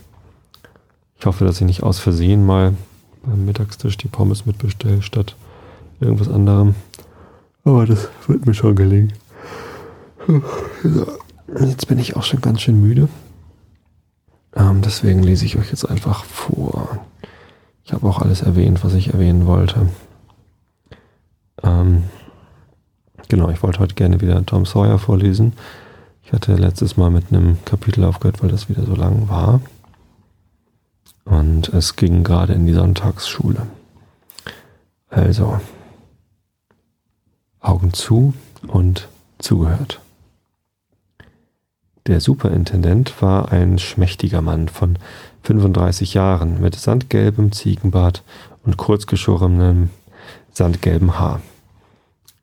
Ich 1.19 1.25
hoffe, 1.25 1.45
dass 1.45 1.59
ich 1.59 1.67
nicht 1.67 1.83
aus 1.83 1.99
Versehen 1.99 2.45
mal 2.45 2.73
beim 3.23 3.45
Mittagstisch 3.45 3.97
die 3.97 4.07
Pommes 4.07 4.45
mitbestelle 4.45 5.01
statt 5.01 5.35
irgendwas 5.99 6.29
anderem. 6.29 6.75
Aber 7.63 7.85
das 7.85 8.09
wird 8.27 8.45
mir 8.45 8.53
schon 8.53 8.75
gelingen. 8.75 9.13
Jetzt 11.59 11.87
bin 11.87 11.99
ich 11.99 12.15
auch 12.15 12.23
schon 12.23 12.41
ganz 12.41 12.61
schön 12.61 12.81
müde. 12.81 13.09
Ähm, 14.55 14.81
deswegen 14.81 15.23
lese 15.23 15.45
ich 15.45 15.57
euch 15.57 15.69
jetzt 15.69 15.85
einfach 15.85 16.23
vor. 16.25 17.05
Ich 17.83 17.93
habe 17.93 18.07
auch 18.07 18.21
alles 18.21 18.41
erwähnt, 18.41 18.83
was 18.83 18.93
ich 18.93 19.13
erwähnen 19.13 19.47
wollte. 19.47 19.89
Ähm, 21.63 22.03
genau, 23.27 23.49
ich 23.49 23.63
wollte 23.63 23.79
heute 23.79 23.95
gerne 23.95 24.21
wieder 24.21 24.45
Tom 24.45 24.65
Sawyer 24.65 24.99
vorlesen. 24.99 25.53
Ich 26.23 26.33
hatte 26.33 26.55
letztes 26.55 26.97
Mal 26.97 27.09
mit 27.09 27.31
einem 27.31 27.57
Kapitel 27.65 28.03
aufgehört, 28.03 28.41
weil 28.43 28.49
das 28.49 28.69
wieder 28.69 28.83
so 28.83 28.95
lang 28.95 29.29
war. 29.29 29.61
Und 31.25 31.69
es 31.69 31.95
ging 31.95 32.23
gerade 32.23 32.53
in 32.53 32.65
die 32.67 32.73
Sonntagsschule. 32.73 33.65
Also, 35.09 35.59
Augen 37.61 37.93
zu 37.93 38.33
und 38.67 39.07
zugehört. 39.37 39.99
Der 42.07 42.21
Superintendent 42.21 43.21
war 43.21 43.51
ein 43.51 43.77
schmächtiger 43.77 44.41
Mann 44.41 44.69
von 44.69 44.97
35 45.43 46.13
Jahren 46.13 46.61
mit 46.61 46.75
sandgelbem 46.75 47.51
Ziegenbart 47.51 48.23
und 48.63 48.77
kurzgeschorenem 48.77 49.89
sandgelbem 50.53 51.19
Haar. 51.19 51.41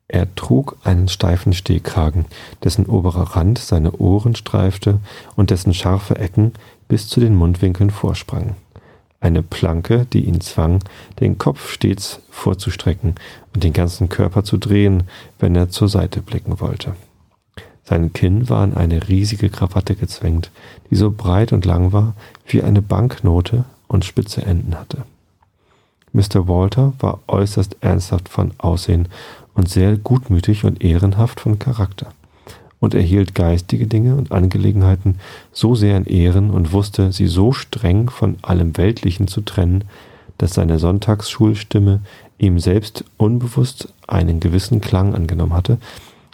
Er 0.07 0.33
trug 0.35 0.77
einen 0.83 1.09
steifen 1.09 1.51
Stehkragen, 1.51 2.25
dessen 2.63 2.85
oberer 2.85 3.35
Rand 3.35 3.59
seine 3.59 3.91
Ohren 3.93 4.35
streifte 4.35 4.99
und 5.35 5.49
dessen 5.49 5.73
scharfe 5.73 6.17
Ecken 6.17 6.53
bis 6.87 7.09
zu 7.09 7.19
den 7.19 7.35
Mundwinkeln 7.35 7.89
vorsprangen. 7.89 8.55
Eine 9.19 9.41
Planke, 9.41 10.05
die 10.05 10.25
ihn 10.25 10.41
zwang, 10.41 10.79
den 11.19 11.37
Kopf 11.37 11.71
stets 11.71 12.21
vorzustrecken 12.29 13.15
und 13.53 13.63
den 13.63 13.73
ganzen 13.73 14.09
Körper 14.09 14.43
zu 14.43 14.57
drehen, 14.57 15.03
wenn 15.39 15.55
er 15.55 15.69
zur 15.69 15.89
Seite 15.89 16.21
blicken 16.21 16.59
wollte. 16.59 16.95
Sein 17.83 18.13
Kinn 18.13 18.49
war 18.49 18.63
in 18.63 18.73
eine 18.73 19.07
riesige 19.07 19.49
Krawatte 19.49 19.95
gezwängt, 19.95 20.51
die 20.89 20.95
so 20.95 21.09
breit 21.09 21.53
und 21.53 21.65
lang 21.65 21.93
war 21.93 22.15
wie 22.45 22.61
eine 22.61 22.81
Banknote 22.81 23.63
und 23.87 24.05
spitze 24.05 24.43
Enden 24.45 24.77
hatte. 24.77 25.05
Mr. 26.11 26.47
Walter 26.47 26.93
war 26.99 27.19
äußerst 27.27 27.77
ernsthaft 27.81 28.29
von 28.29 28.51
Aussehen 28.57 29.07
und 29.53 29.69
sehr 29.69 29.97
gutmütig 29.97 30.63
und 30.63 30.83
ehrenhaft 30.83 31.39
von 31.39 31.59
Charakter 31.59 32.13
und 32.79 32.93
er 32.93 33.01
hielt 33.01 33.35
geistige 33.35 33.87
Dinge 33.87 34.15
und 34.15 34.31
Angelegenheiten 34.31 35.15
so 35.51 35.75
sehr 35.75 35.97
in 35.97 36.05
Ehren 36.05 36.51
und 36.51 36.71
wusste, 36.71 37.11
sie 37.11 37.27
so 37.27 37.51
streng 37.51 38.09
von 38.09 38.37
allem 38.41 38.77
Weltlichen 38.77 39.27
zu 39.27 39.41
trennen, 39.41 39.85
dass 40.37 40.53
seine 40.53 40.77
Sonntagsschulstimme 40.79 42.01
ihm 42.37 42.59
selbst 42.59 43.03
unbewusst 43.17 43.93
einen 44.07 44.39
gewissen 44.39 44.81
Klang 44.81 45.15
angenommen 45.15 45.53
hatte, 45.53 45.79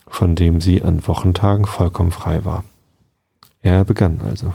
von 0.08 0.36
dem 0.36 0.60
sie 0.60 0.84
an 0.84 1.08
Wochentagen 1.08 1.66
vollkommen 1.66 2.12
frei 2.12 2.44
war. 2.44 2.64
Er 3.62 3.86
begann 3.86 4.20
also. 4.22 4.54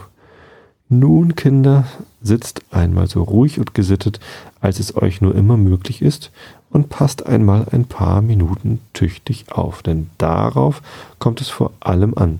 Nun, 0.87 1.35
Kinder, 1.35 1.85
sitzt 2.21 2.61
einmal 2.71 3.07
so 3.07 3.23
ruhig 3.23 3.59
und 3.59 3.73
gesittet, 3.73 4.19
als 4.59 4.79
es 4.79 4.95
euch 4.95 5.21
nur 5.21 5.35
immer 5.35 5.57
möglich 5.57 6.01
ist, 6.01 6.31
und 6.69 6.89
passt 6.89 7.25
einmal 7.25 7.65
ein 7.71 7.85
paar 7.85 8.21
Minuten 8.21 8.79
tüchtig 8.93 9.45
auf, 9.51 9.81
denn 9.81 10.09
darauf 10.17 10.81
kommt 11.17 11.41
es 11.41 11.49
vor 11.49 11.71
allem 11.79 12.13
an. 12.15 12.39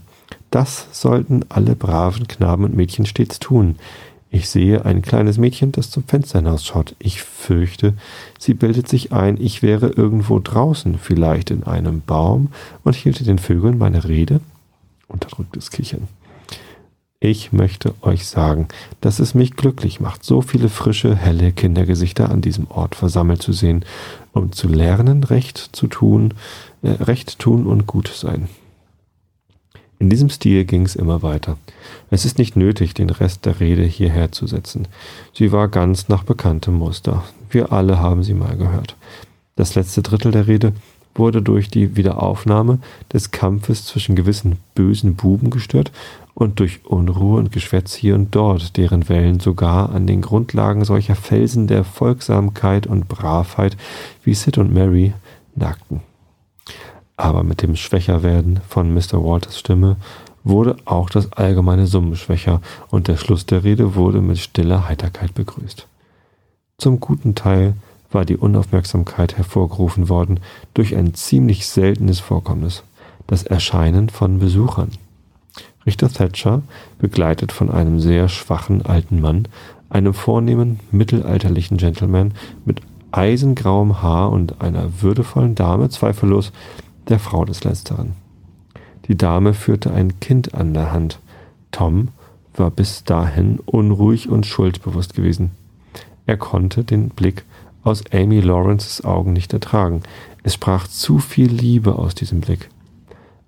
Das 0.52 0.88
sollten 0.92 1.46
alle 1.50 1.76
braven 1.76 2.28
Knaben 2.28 2.64
und 2.64 2.76
Mädchen 2.76 3.06
stets 3.06 3.40
tun. 3.40 3.76
Ich 4.32 4.50
sehe 4.50 4.86
ein 4.86 5.02
kleines 5.02 5.40
Mädchen, 5.40 5.72
das 5.72 5.90
zum 5.90 6.04
Fenster 6.04 6.40
hinausschaut. 6.40 6.96
Ich 7.00 7.22
fürchte, 7.24 7.96
sie 8.38 8.54
bildet 8.54 8.88
sich 8.88 9.12
ein, 9.12 9.38
ich 9.42 9.64
wäre 9.64 9.88
irgendwo 9.88 10.40
draußen, 10.40 11.00
vielleicht 11.00 11.50
in 11.50 11.64
einem 11.64 12.02
Baum, 12.02 12.50
und 12.84 12.96
hielte 12.96 13.24
den 13.24 13.40
Vögeln 13.40 13.80
meine 13.80 14.08
Rede. 14.08 14.40
Unterdrücktes 15.08 15.72
Kichern. 15.72 16.08
Ich 17.22 17.52
möchte 17.52 17.94
euch 18.02 18.28
sagen, 18.28 18.70
dass 19.02 19.20
es 19.20 19.34
mich 19.34 19.58
glücklich 19.58 20.00
macht, 20.00 20.24
so 20.24 20.42
viele 20.42 20.70
frische, 20.70 21.18
helle 21.18 21.52
Kindergesichter 21.52 22.32
an 22.32 22.40
diesem 22.40 22.72
Ort 22.72 22.96
versammelt 22.96 23.42
zu 23.42 23.52
sehen, 23.52 23.84
um 24.32 24.54
zu 24.54 24.70
lernen, 24.70 25.26
Recht 25.26 25.58
zu 25.58 25.88
tun, 25.88 26.34
äh, 26.82 26.92
Recht 26.92 27.40
tun 27.40 27.66
und 27.68 27.88
gut 27.88 28.08
sein. 28.08 28.48
In 30.00 30.10
diesem 30.10 30.30
Stil 30.30 30.64
ging 30.64 30.86
es 30.86 30.96
immer 30.96 31.22
weiter. 31.22 31.58
Es 32.10 32.24
ist 32.24 32.38
nicht 32.38 32.56
nötig, 32.56 32.94
den 32.94 33.10
Rest 33.10 33.46
der 33.46 33.60
Rede 33.60 33.84
hierher 33.84 34.32
zu 34.32 34.48
setzen. 34.48 34.88
Sie 35.34 35.52
war 35.52 35.68
ganz 35.68 36.08
nach 36.08 36.24
bekanntem 36.24 36.76
Muster. 36.76 37.26
Wir 37.50 37.74
alle 37.74 38.00
haben 38.00 38.24
sie 38.24 38.34
mal 38.34 38.56
gehört. 38.56 38.96
Das 39.58 39.76
letzte 39.76 40.02
Drittel 40.02 40.32
der 40.32 40.48
Rede 40.48 40.72
wurde 41.20 41.44
durch 41.44 41.70
die 41.70 41.96
Wiederaufnahme 41.96 42.80
des 43.14 43.30
Kampfes 43.30 43.86
zwischen 43.86 44.16
gewissen 44.16 44.58
bösen 44.74 45.16
Buben 45.16 45.52
gestört 45.52 45.92
und 46.34 46.60
durch 46.60 46.86
Unruhe 46.86 47.38
und 47.38 47.52
Geschwätz 47.52 47.94
hier 47.94 48.16
und 48.16 48.34
dort, 48.34 48.78
deren 48.78 49.10
Wellen 49.10 49.40
sogar 49.40 49.92
an 49.92 50.08
den 50.08 50.22
Grundlagen 50.22 50.86
solcher 50.86 51.16
Felsen 51.16 51.68
der 51.68 51.84
Folgsamkeit 51.84 52.88
und 52.88 53.08
Bravheit 53.08 53.78
wie 54.24 54.34
Sid 54.34 54.58
und 54.58 54.74
Mary 54.74 55.14
nagten. 55.56 56.02
Aber 57.18 57.44
mit 57.44 57.62
dem 57.62 57.76
Schwächerwerden 57.76 58.62
von 58.68 58.94
Mr. 58.94 59.24
Walters 59.24 59.60
Stimme 59.60 59.98
wurde 60.46 60.78
auch 60.86 61.10
das 61.10 61.34
allgemeine 61.34 61.86
Summen 61.86 62.16
schwächer 62.16 62.62
und 62.90 63.10
der 63.10 63.18
Schluss 63.18 63.46
der 63.46 63.66
Rede 63.66 63.96
wurde 63.96 64.22
mit 64.22 64.40
stiller 64.40 64.88
Heiterkeit 64.88 65.34
begrüßt. 65.34 65.86
Zum 66.78 67.02
guten 67.02 67.36
Teil 67.36 67.74
war 68.12 68.26
die 68.26 68.38
Unaufmerksamkeit 68.38 69.38
hervorgerufen 69.38 70.10
worden 70.10 70.40
durch 70.74 70.96
ein 70.96 71.14
ziemlich 71.14 71.68
seltenes 71.68 72.20
Vorkommnis, 72.20 72.84
das 73.28 73.44
Erscheinen 73.44 74.10
von 74.10 74.40
Besuchern. 74.40 74.90
Richter 75.86 76.10
Thatcher, 76.10 76.62
begleitet 77.00 77.52
von 77.52 77.70
einem 77.70 78.00
sehr 78.00 78.28
schwachen 78.30 78.86
alten 78.86 79.22
Mann, 79.22 79.48
einem 79.90 80.14
vornehmen 80.14 80.80
mittelalterlichen 80.92 81.78
Gentleman 81.78 82.34
mit 82.66 82.82
eisengrauem 83.12 84.02
Haar 84.02 84.32
und 84.32 84.62
einer 84.62 85.02
würdevollen 85.02 85.56
Dame, 85.56 85.90
zweifellos 85.90 86.52
der 87.08 87.20
Frau 87.20 87.46
des 87.46 87.64
Letzteren. 87.64 88.14
Die 89.08 89.18
Dame 89.18 89.54
führte 89.54 89.92
ein 89.92 90.20
Kind 90.20 90.54
an 90.54 90.74
der 90.74 90.92
Hand. 90.92 91.20
Tom 91.72 92.10
war 92.54 92.70
bis 92.70 93.04
dahin 93.04 93.60
unruhig 93.66 94.30
und 94.30 94.46
schuldbewusst 94.46 95.16
gewesen. 95.16 95.52
Er 96.28 96.38
konnte 96.38 96.84
den 96.84 97.10
Blick 97.10 97.46
aus 97.84 98.04
Amy 98.12 98.40
Lawrences 98.40 99.04
Augen 99.04 99.34
nicht 99.34 99.54
ertragen. 99.54 100.04
Es 100.44 100.54
sprach 100.54 100.88
zu 100.88 101.20
viel 101.20 101.50
Liebe 101.50 101.98
aus 101.98 102.16
diesem 102.16 102.42
Blick. 102.42 102.70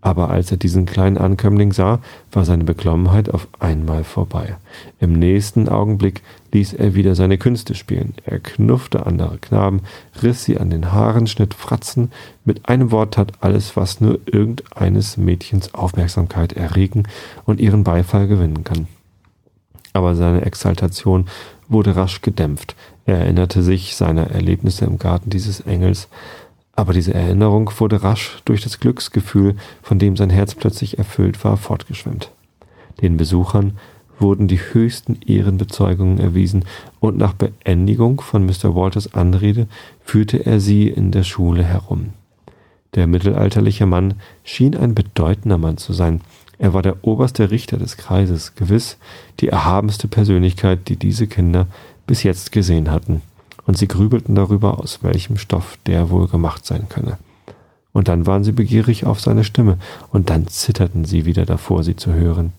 Aber 0.01 0.31
als 0.31 0.49
er 0.49 0.57
diesen 0.57 0.87
kleinen 0.87 1.19
Ankömmling 1.19 1.71
sah, 1.71 1.99
war 2.31 2.43
seine 2.43 2.63
Beklommenheit 2.63 3.29
auf 3.29 3.47
einmal 3.59 4.03
vorbei. 4.03 4.57
Im 4.99 5.13
nächsten 5.13 5.69
Augenblick 5.69 6.23
ließ 6.51 6.73
er 6.73 6.95
wieder 6.95 7.13
seine 7.13 7.37
Künste 7.37 7.75
spielen. 7.75 8.15
Er 8.25 8.39
knuffte 8.39 9.05
andere 9.05 9.37
Knaben, 9.37 9.81
riss 10.23 10.43
sie 10.43 10.57
an 10.57 10.71
den 10.71 10.91
Haaren, 10.91 11.27
schnitt 11.27 11.53
Fratzen, 11.53 12.11
mit 12.45 12.67
einem 12.67 12.89
Wort 12.89 13.13
tat 13.13 13.33
alles, 13.41 13.77
was 13.77 14.01
nur 14.01 14.19
irgendeines 14.25 15.17
Mädchens 15.17 15.75
Aufmerksamkeit 15.75 16.53
erregen 16.53 17.03
und 17.45 17.59
ihren 17.59 17.83
Beifall 17.83 18.27
gewinnen 18.27 18.63
kann. 18.63 18.87
Aber 19.93 20.15
seine 20.15 20.45
Exaltation 20.45 21.25
wurde 21.67 21.95
rasch 21.95 22.21
gedämpft. 22.21 22.75
Er 23.05 23.19
erinnerte 23.19 23.63
sich 23.63 23.95
seiner 23.95 24.31
Erlebnisse 24.31 24.85
im 24.85 24.99
Garten 24.99 25.29
dieses 25.29 25.61
Engels, 25.61 26.07
aber 26.73 26.93
diese 26.93 27.13
Erinnerung 27.13 27.71
wurde 27.77 28.03
rasch 28.03 28.41
durch 28.45 28.61
das 28.61 28.79
Glücksgefühl, 28.79 29.55
von 29.81 29.99
dem 29.99 30.15
sein 30.15 30.29
Herz 30.29 30.55
plötzlich 30.55 30.97
erfüllt 30.97 31.43
war, 31.43 31.57
fortgeschwemmt. 31.57 32.31
Den 33.01 33.17
Besuchern 33.17 33.77
wurden 34.19 34.47
die 34.47 34.59
höchsten 34.59 35.19
Ehrenbezeugungen 35.25 36.19
erwiesen, 36.19 36.65
und 36.99 37.17
nach 37.17 37.33
Beendigung 37.33 38.21
von 38.21 38.45
Mr. 38.45 38.75
Walters 38.75 39.13
Anrede 39.13 39.67
führte 40.03 40.45
er 40.45 40.59
sie 40.59 40.87
in 40.87 41.11
der 41.11 41.23
Schule 41.23 41.63
herum. 41.63 42.13
Der 42.95 43.07
mittelalterliche 43.07 43.85
Mann 43.85 44.15
schien 44.43 44.75
ein 44.75 44.93
bedeutender 44.93 45.57
Mann 45.57 45.77
zu 45.77 45.93
sein. 45.93 46.21
Er 46.61 46.75
war 46.75 46.83
der 46.83 47.03
oberste 47.03 47.49
Richter 47.49 47.77
des 47.77 47.97
Kreises, 47.97 48.53
gewiss 48.53 48.97
die 49.39 49.47
erhabenste 49.47 50.07
Persönlichkeit, 50.07 50.89
die 50.89 50.95
diese 50.95 51.25
Kinder 51.25 51.65
bis 52.05 52.21
jetzt 52.21 52.51
gesehen 52.51 52.91
hatten 52.91 53.23
und 53.65 53.79
sie 53.79 53.87
grübelten 53.87 54.35
darüber, 54.35 54.79
aus 54.79 55.01
welchem 55.01 55.39
Stoff 55.39 55.79
der 55.87 56.11
wohl 56.11 56.27
gemacht 56.27 56.63
sein 56.63 56.87
könne. 56.87 57.17
Und 57.93 58.09
dann 58.09 58.27
waren 58.27 58.43
sie 58.43 58.51
begierig 58.51 59.07
auf 59.07 59.19
seine 59.19 59.43
Stimme, 59.43 59.79
und 60.11 60.29
dann 60.29 60.45
zitterten 60.45 61.03
sie 61.03 61.25
wieder 61.25 61.47
davor, 61.47 61.83
sie 61.83 61.95
zu 61.95 62.13
hören. 62.13 62.53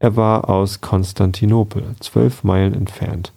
Er 0.00 0.16
war 0.16 0.50
aus 0.50 0.82
Konstantinopel, 0.82 1.84
zwölf 2.00 2.44
Meilen 2.44 2.74
entfernt. 2.74 3.32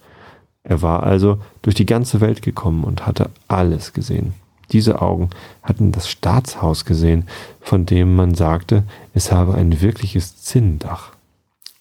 Er 0.63 0.81
war 0.81 1.03
also 1.03 1.37
durch 1.61 1.75
die 1.75 1.85
ganze 1.85 2.19
Welt 2.19 2.41
gekommen 2.41 2.83
und 2.83 3.07
hatte 3.07 3.29
alles 3.47 3.93
gesehen. 3.93 4.33
Diese 4.71 5.01
Augen 5.01 5.29
hatten 5.63 5.91
das 5.91 6.09
Staatshaus 6.09 6.85
gesehen, 6.85 7.27
von 7.59 7.85
dem 7.85 8.15
man 8.15 8.35
sagte, 8.35 8.83
es 9.13 9.31
habe 9.31 9.55
ein 9.55 9.81
wirkliches 9.81 10.41
Zinndach. 10.41 11.11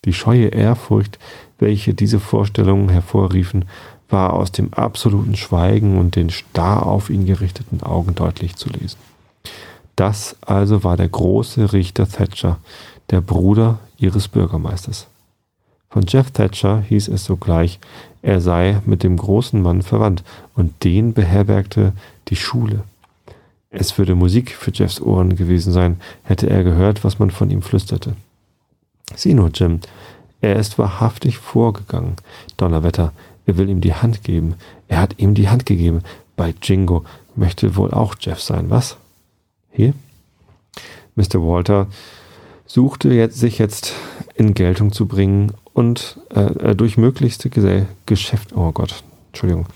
Die 0.05 0.12
scheue 0.12 0.48
Ehrfurcht, 0.48 1.18
welche 1.59 1.94
diese 1.94 2.20
Vorstellungen 2.20 2.88
hervorriefen, 2.88 3.66
war 4.09 4.33
aus 4.33 4.50
dem 4.50 4.74
absoluten 4.74 5.37
Schweigen 5.37 5.98
und 5.98 6.16
den 6.16 6.31
starr 6.31 6.87
auf 6.87 7.11
ihn 7.11 7.26
gerichteten 7.26 7.83
Augen 7.83 8.14
deutlich 8.14 8.57
zu 8.57 8.68
lesen. 8.70 8.98
Das 9.94 10.37
also 10.40 10.83
war 10.83 10.96
der 10.96 11.09
große 11.09 11.72
Richter 11.72 12.09
Thatcher, 12.09 12.59
der 13.11 13.20
Bruder 13.20 13.79
ihres 13.98 14.29
Bürgermeisters. 14.29 15.07
Von 15.90 16.05
Jeff 16.07 16.31
Thatcher 16.31 16.83
hieß 16.83 17.09
es 17.09 17.24
sogleich, 17.24 17.81
er 18.22 18.40
sei 18.40 18.81
mit 18.87 19.03
dem 19.03 19.16
großen 19.16 19.61
Mann 19.61 19.83
verwandt 19.83 20.22
und 20.55 20.85
den 20.85 21.14
beherbergte 21.14 21.92
die 22.29 22.37
Schule. 22.37 22.85
Es 23.70 23.98
würde 23.98 24.14
Musik 24.14 24.53
für 24.53 24.72
Jeffs 24.72 25.00
Ohren 25.00 25.35
gewesen 25.35 25.72
sein, 25.72 26.00
hätte 26.22 26.48
er 26.48 26.62
gehört, 26.62 27.03
was 27.03 27.18
man 27.18 27.33
von 27.33 27.50
ihm 27.50 27.62
flüsterte. 27.62 28.14
Sieh 29.16 29.35
nur, 29.35 29.50
Jim, 29.53 29.81
er 30.40 30.57
ist 30.57 30.79
wahrhaftig 30.79 31.38
vorgegangen. 31.38 32.14
Donnerwetter, 32.57 33.12
er 33.46 33.57
will 33.57 33.68
ihm 33.68 33.81
die 33.81 33.94
Hand 33.94 34.22
geben. 34.22 34.55
Er 34.87 34.98
hat 34.98 35.18
ihm 35.18 35.35
die 35.35 35.48
Hand 35.48 35.66
gegeben. 35.66 36.03
Bei 36.37 36.55
Jingo 36.62 37.05
möchte 37.35 37.74
wohl 37.74 37.90
auch 37.90 38.14
Jeff 38.20 38.40
sein, 38.40 38.70
was? 38.70 38.96
Hier? 39.72 39.92
Mr. 41.16 41.44
Walter 41.44 41.88
suchte 42.66 43.12
jetzt, 43.12 43.38
sich 43.38 43.59
jetzt 43.59 43.94
in 44.35 44.55
Geltung 44.55 44.92
zu 44.92 45.07
bringen 45.07 45.53
und 45.72 46.18
äh, 46.35 46.70
äh 46.70 46.74
durch 46.74 46.96
möglichste 46.96 47.50
Geschäft, 48.06 48.56
oh 48.56 48.72
Gott, 48.72 49.02
Entschuldigung. 49.30 49.66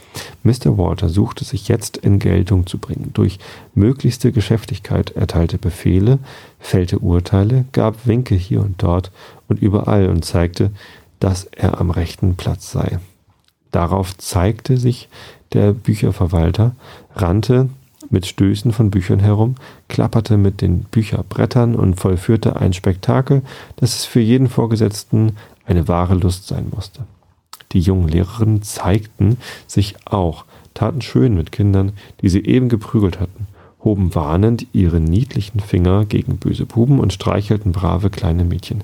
Mr. 0.43 0.77
Walter 0.77 1.09
suchte 1.09 1.45
sich 1.45 1.69
jetzt 1.69 1.97
in 1.97 2.19
Geltung 2.19 2.67
zu 2.67 2.79
bringen. 2.79 3.11
Durch 3.15 3.39
möglichste 3.75 4.33
Geschäftigkeit 4.33 5.13
erteilte 5.13 5.59
Befehle, 5.59 6.19
fällte 6.59 6.99
Urteile, 6.99 7.65
gab 7.71 8.07
Winke 8.07 8.35
hier 8.35 8.61
und 8.61 8.83
dort 8.83 9.13
und 9.47 9.63
überall 9.63 10.09
und 10.09 10.25
zeigte, 10.25 10.73
dass 11.21 11.45
er 11.45 11.81
am 11.81 11.91
rechten 11.91 12.35
Platz 12.35 12.73
sei. 12.73 12.99
Darauf 13.71 14.17
zeigte 14.19 14.77
sich 14.77 15.09
der 15.53 15.73
Bücherverwalter, 15.73 16.75
rannte 17.15 17.69
mit 18.11 18.27
Stößen 18.27 18.73
von 18.73 18.91
Büchern 18.91 19.21
herum, 19.21 19.57
klapperte 19.89 20.37
mit 20.37 20.61
den 20.61 20.81
Bücherbrettern 20.81 21.75
und 21.75 21.95
vollführte 21.99 22.57
ein 22.57 22.73
Spektakel, 22.73 23.43
das 23.77 23.97
es 23.97 24.05
für 24.05 24.21
jeden 24.21 24.49
Vorgesetzten 24.49 25.37
eine 25.67 25.89
wahre 25.89 26.15
Lust 26.15 26.47
sein 26.47 26.67
musste. 26.75 27.03
Die 27.73 27.81
jungen 27.81 28.09
Lehrerinnen 28.09 28.63
zeigten 28.63 29.39
sich 29.67 29.97
auch, 30.05 30.45
taten 30.75 31.03
schön 31.03 31.35
mit 31.35 31.53
Kindern, 31.53 31.93
die 32.21 32.29
sie 32.29 32.45
eben 32.45 32.69
geprügelt 32.69 33.21
hatten, 33.21 33.47
hoben 33.83 34.15
warnend 34.15 34.67
ihre 34.73 35.01
niedlichen 35.01 35.61
Finger 35.61 36.05
gegen 36.05 36.37
böse 36.37 36.67
Buben 36.67 37.01
und 37.01 37.13
streichelten 37.13 37.73
brave 37.73 38.11
kleine 38.11 38.45
Mädchen. 38.45 38.83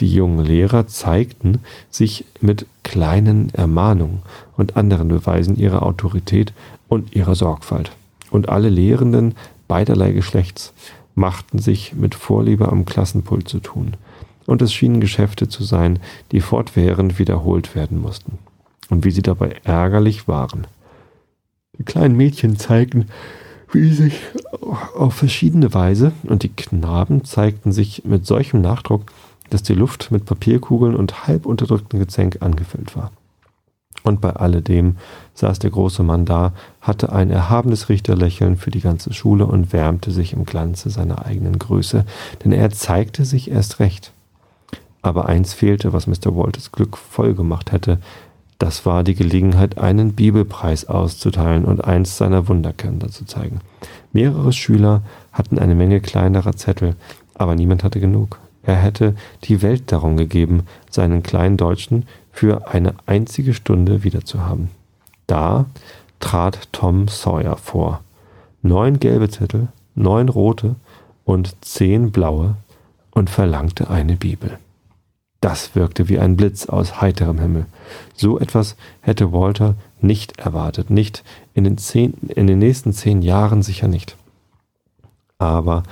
Die 0.00 0.12
jungen 0.12 0.44
Lehrer 0.44 0.86
zeigten 0.86 1.60
sich 1.90 2.24
mit 2.40 2.66
kleinen 2.82 3.50
Ermahnungen 3.54 4.22
und 4.56 4.76
anderen 4.76 5.08
Beweisen 5.08 5.56
ihrer 5.56 5.82
Autorität 5.82 6.52
und 6.88 7.14
ihrer 7.14 7.34
Sorgfalt. 7.34 7.92
Und 8.32 8.48
alle 8.48 8.70
Lehrenden 8.70 9.34
beiderlei 9.68 10.12
Geschlechts 10.12 10.72
machten 11.14 11.58
sich 11.58 11.94
mit 11.94 12.14
Vorliebe 12.14 12.72
am 12.72 12.86
Klassenpult 12.86 13.46
zu 13.46 13.60
tun. 13.60 13.94
Und 14.46 14.62
es 14.62 14.72
schienen 14.72 15.00
Geschäfte 15.00 15.48
zu 15.48 15.62
sein, 15.62 15.98
die 16.32 16.40
fortwährend 16.40 17.18
wiederholt 17.18 17.76
werden 17.76 18.00
mussten. 18.00 18.38
Und 18.88 19.04
wie 19.04 19.10
sie 19.10 19.22
dabei 19.22 19.56
ärgerlich 19.64 20.26
waren. 20.26 20.66
Die 21.78 21.84
kleinen 21.84 22.16
Mädchen 22.16 22.58
zeigten, 22.58 23.06
wie 23.70 23.90
sich 23.90 24.20
auf 24.96 25.14
verschiedene 25.14 25.72
Weise, 25.72 26.12
und 26.24 26.42
die 26.42 26.50
Knaben 26.50 27.24
zeigten 27.24 27.70
sich 27.70 28.04
mit 28.04 28.26
solchem 28.26 28.60
Nachdruck, 28.62 29.12
dass 29.50 29.62
die 29.62 29.74
Luft 29.74 30.10
mit 30.10 30.24
Papierkugeln 30.24 30.96
und 30.96 31.26
halb 31.26 31.44
unterdrücktem 31.44 32.00
Gezänk 32.00 32.38
angefüllt 32.40 32.96
war. 32.96 33.12
Und 34.02 34.20
bei 34.20 34.30
alledem 34.30 34.96
saß 35.34 35.60
der 35.60 35.70
große 35.70 36.02
Mann 36.02 36.24
da, 36.24 36.52
hatte 36.80 37.12
ein 37.12 37.30
erhabenes 37.30 37.88
Richterlächeln 37.88 38.56
für 38.56 38.70
die 38.70 38.80
ganze 38.80 39.12
Schule 39.12 39.46
und 39.46 39.72
wärmte 39.72 40.10
sich 40.10 40.32
im 40.32 40.44
Glanze 40.44 40.90
seiner 40.90 41.24
eigenen 41.24 41.58
Größe, 41.58 42.04
denn 42.44 42.52
er 42.52 42.70
zeigte 42.70 43.24
sich 43.24 43.50
erst 43.50 43.78
recht. 43.78 44.12
Aber 45.02 45.26
eins 45.26 45.52
fehlte, 45.52 45.92
was 45.92 46.06
Mr. 46.06 46.34
Walters 46.36 46.72
Glück 46.72 46.96
voll 46.96 47.34
gemacht 47.34 47.72
hätte. 47.72 47.98
Das 48.58 48.86
war 48.86 49.02
die 49.02 49.16
Gelegenheit, 49.16 49.78
einen 49.78 50.12
Bibelpreis 50.12 50.84
auszuteilen 50.84 51.64
und 51.64 51.84
eins 51.84 52.16
seiner 52.16 52.46
Wunderkinder 52.46 53.08
zu 53.08 53.24
zeigen. 53.24 53.60
Mehrere 54.12 54.52
Schüler 54.52 55.02
hatten 55.32 55.58
eine 55.58 55.74
Menge 55.74 56.00
kleinerer 56.00 56.54
Zettel, 56.54 56.94
aber 57.34 57.56
niemand 57.56 57.82
hatte 57.82 57.98
genug. 57.98 58.38
Er 58.62 58.76
hätte 58.76 59.14
die 59.44 59.62
Welt 59.62 59.90
darum 59.90 60.16
gegeben, 60.16 60.64
seinen 60.90 61.22
kleinen 61.22 61.56
Deutschen 61.56 62.06
für 62.30 62.68
eine 62.68 62.94
einzige 63.06 63.54
Stunde 63.54 64.04
wiederzuhaben. 64.04 64.70
Da 65.26 65.66
trat 66.20 66.68
Tom 66.72 67.08
Sawyer 67.08 67.56
vor. 67.56 68.00
Neun 68.62 69.00
gelbe 69.00 69.28
Zettel, 69.28 69.68
neun 69.94 70.28
rote 70.28 70.76
und 71.24 71.56
zehn 71.64 72.12
blaue 72.12 72.56
und 73.10 73.28
verlangte 73.28 73.90
eine 73.90 74.16
Bibel. 74.16 74.58
Das 75.40 75.74
wirkte 75.74 76.08
wie 76.08 76.20
ein 76.20 76.36
Blitz 76.36 76.66
aus 76.66 77.00
heiterem 77.00 77.40
Himmel. 77.40 77.66
So 78.14 78.38
etwas 78.38 78.76
hätte 79.00 79.32
Walter 79.32 79.74
nicht 80.00 80.38
erwartet, 80.38 80.88
nicht 80.88 81.24
in 81.52 81.64
den, 81.64 81.78
zehn, 81.78 82.14
in 82.28 82.46
den 82.46 82.60
nächsten 82.60 82.92
zehn 82.92 83.22
Jahren 83.22 83.62
sicher 83.62 83.88
nicht. 83.88 84.16
Aber 85.38 85.82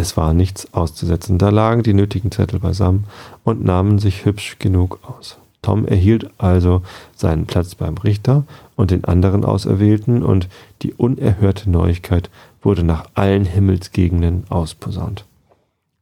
es 0.00 0.16
war 0.16 0.32
nichts 0.32 0.72
auszusetzen. 0.72 1.36
Da 1.36 1.50
lagen 1.50 1.82
die 1.82 1.92
nötigen 1.92 2.32
Zettel 2.32 2.58
beisammen 2.58 3.04
und 3.44 3.62
nahmen 3.62 3.98
sich 3.98 4.24
hübsch 4.24 4.56
genug 4.58 4.98
aus. 5.02 5.36
Tom 5.60 5.86
erhielt 5.86 6.30
also 6.38 6.80
seinen 7.14 7.44
Platz 7.44 7.74
beim 7.74 7.98
Richter 7.98 8.44
und 8.76 8.90
den 8.90 9.04
anderen 9.04 9.44
Auserwählten, 9.44 10.22
und 10.22 10.48
die 10.80 10.94
unerhörte 10.94 11.68
Neuigkeit 11.68 12.30
wurde 12.62 12.82
nach 12.82 13.04
allen 13.14 13.44
Himmelsgegenden 13.44 14.44
ausposaunt. 14.48 15.26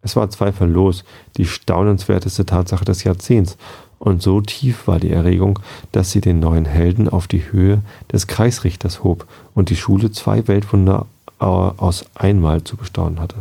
Es 0.00 0.14
war 0.14 0.30
zweifellos 0.30 1.02
die 1.36 1.46
staunenswerteste 1.46 2.46
Tatsache 2.46 2.84
des 2.84 3.02
Jahrzehnts, 3.02 3.56
und 3.98 4.22
so 4.22 4.40
tief 4.40 4.86
war 4.86 5.00
die 5.00 5.10
Erregung, 5.10 5.58
dass 5.90 6.12
sie 6.12 6.20
den 6.20 6.38
neuen 6.38 6.66
Helden 6.66 7.08
auf 7.08 7.26
die 7.26 7.50
Höhe 7.50 7.82
des 8.12 8.28
Kreisrichters 8.28 9.02
hob 9.02 9.26
und 9.56 9.70
die 9.70 9.76
Schule 9.76 10.12
zwei 10.12 10.46
Weltwunder 10.46 11.06
aus 11.40 12.04
einmal 12.14 12.62
zu 12.62 12.76
bestaunen 12.76 13.18
hatte. 13.18 13.36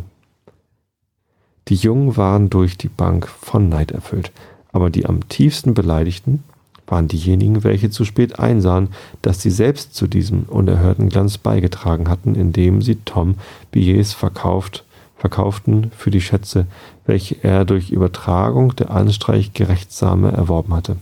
Die 1.68 1.74
Jungen 1.74 2.16
waren 2.16 2.50
durch 2.50 2.78
die 2.78 2.88
Bank 2.88 3.28
von 3.28 3.68
Neid 3.68 3.90
erfüllt, 3.90 4.32
aber 4.72 4.90
die 4.90 5.06
am 5.06 5.28
tiefsten 5.28 5.74
beleidigten 5.74 6.42
waren 6.86 7.08
diejenigen, 7.08 7.64
welche 7.64 7.90
zu 7.90 8.06
spät 8.06 8.38
einsahen, 8.38 8.88
dass 9.20 9.42
sie 9.42 9.50
selbst 9.50 9.94
zu 9.94 10.06
diesem 10.06 10.44
unerhörten 10.44 11.10
Glanz 11.10 11.36
beigetragen 11.36 12.08
hatten, 12.08 12.34
indem 12.34 12.80
sie 12.80 12.96
Tom 12.96 13.34
Billets 13.70 14.14
verkauft 14.14 14.84
verkauften 15.18 15.90
für 15.96 16.12
die 16.12 16.20
Schätze, 16.20 16.66
welche 17.04 17.42
er 17.42 17.64
durch 17.64 17.90
Übertragung 17.90 18.76
der 18.76 18.90
Anstreichgerechtsame 18.92 20.30
erworben 20.30 20.72
hatte. 20.72 20.96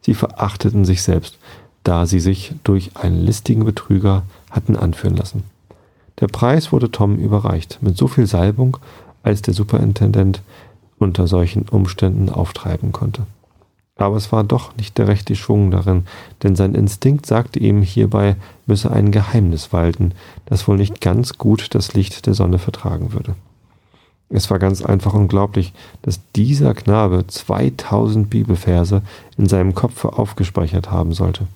Sie 0.00 0.14
verachteten 0.14 0.84
sich 0.84 1.02
selbst, 1.02 1.38
da 1.82 2.06
sie 2.06 2.20
sich 2.20 2.54
durch 2.62 2.96
einen 2.96 3.24
listigen 3.24 3.64
Betrüger 3.64 4.22
hatten 4.50 4.76
anführen 4.76 5.16
lassen. 5.16 5.42
Der 6.22 6.28
Preis 6.28 6.70
wurde 6.70 6.88
Tom 6.88 7.16
überreicht, 7.16 7.80
mit 7.80 7.96
so 7.96 8.06
viel 8.06 8.28
Salbung, 8.28 8.76
als 9.24 9.42
der 9.42 9.54
Superintendent 9.54 10.40
unter 11.00 11.26
solchen 11.26 11.68
Umständen 11.68 12.28
auftreiben 12.30 12.92
konnte. 12.92 13.26
Aber 13.96 14.14
es 14.14 14.30
war 14.30 14.44
doch 14.44 14.76
nicht 14.76 14.98
der 14.98 15.08
rechte 15.08 15.34
Schwung 15.34 15.72
darin, 15.72 16.06
denn 16.44 16.54
sein 16.54 16.76
Instinkt 16.76 17.26
sagte 17.26 17.58
ihm, 17.58 17.82
hierbei 17.82 18.36
müsse 18.66 18.92
ein 18.92 19.10
Geheimnis 19.10 19.72
walten, 19.72 20.12
das 20.46 20.68
wohl 20.68 20.76
nicht 20.76 21.00
ganz 21.00 21.38
gut 21.38 21.74
das 21.74 21.92
Licht 21.92 22.24
der 22.26 22.34
Sonne 22.34 22.60
vertragen 22.60 23.12
würde. 23.12 23.34
Es 24.28 24.48
war 24.48 24.60
ganz 24.60 24.80
einfach 24.80 25.14
unglaublich, 25.14 25.72
dass 26.02 26.20
dieser 26.36 26.72
Knabe 26.74 27.26
2000 27.26 28.30
Bibelverse 28.30 29.02
in 29.36 29.48
seinem 29.48 29.74
Kopfe 29.74 30.12
aufgespeichert 30.12 30.88
haben 30.88 31.14
sollte. 31.14 31.48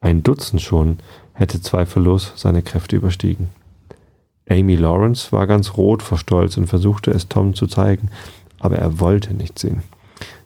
Ein 0.00 0.22
Dutzend 0.22 0.62
schon 0.62 1.00
hätte 1.34 1.60
zweifellos 1.60 2.32
seine 2.36 2.62
Kräfte 2.62 2.96
überstiegen. 2.96 3.59
Amy 4.48 4.76
Lawrence 4.76 5.32
war 5.32 5.46
ganz 5.46 5.76
rot 5.76 6.02
vor 6.02 6.18
Stolz 6.18 6.56
und 6.56 6.66
versuchte 6.66 7.10
es 7.10 7.28
Tom 7.28 7.54
zu 7.54 7.66
zeigen, 7.66 8.10
aber 8.58 8.76
er 8.76 9.00
wollte 9.00 9.34
nicht 9.34 9.58
sehen. 9.58 9.82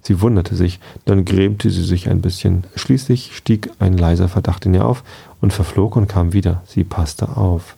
Sie 0.03 0.21
wunderte 0.21 0.55
sich, 0.55 0.81
dann 1.07 1.25
grämte 1.25 1.71
sie 1.71 1.83
sich 1.83 2.11
ein 2.11 2.21
bisschen. 2.21 2.65
Schließlich 2.77 3.35
stieg 3.35 3.71
ein 3.79 3.97
leiser 3.97 4.29
Verdacht 4.29 4.67
in 4.67 4.75
ihr 4.75 4.85
auf 4.85 5.03
und 5.41 5.53
verflog 5.53 5.97
und 5.97 6.09
kam 6.09 6.35
wieder. 6.35 6.63
Sie 6.67 6.85
passte 6.85 7.37
auf. 7.39 7.77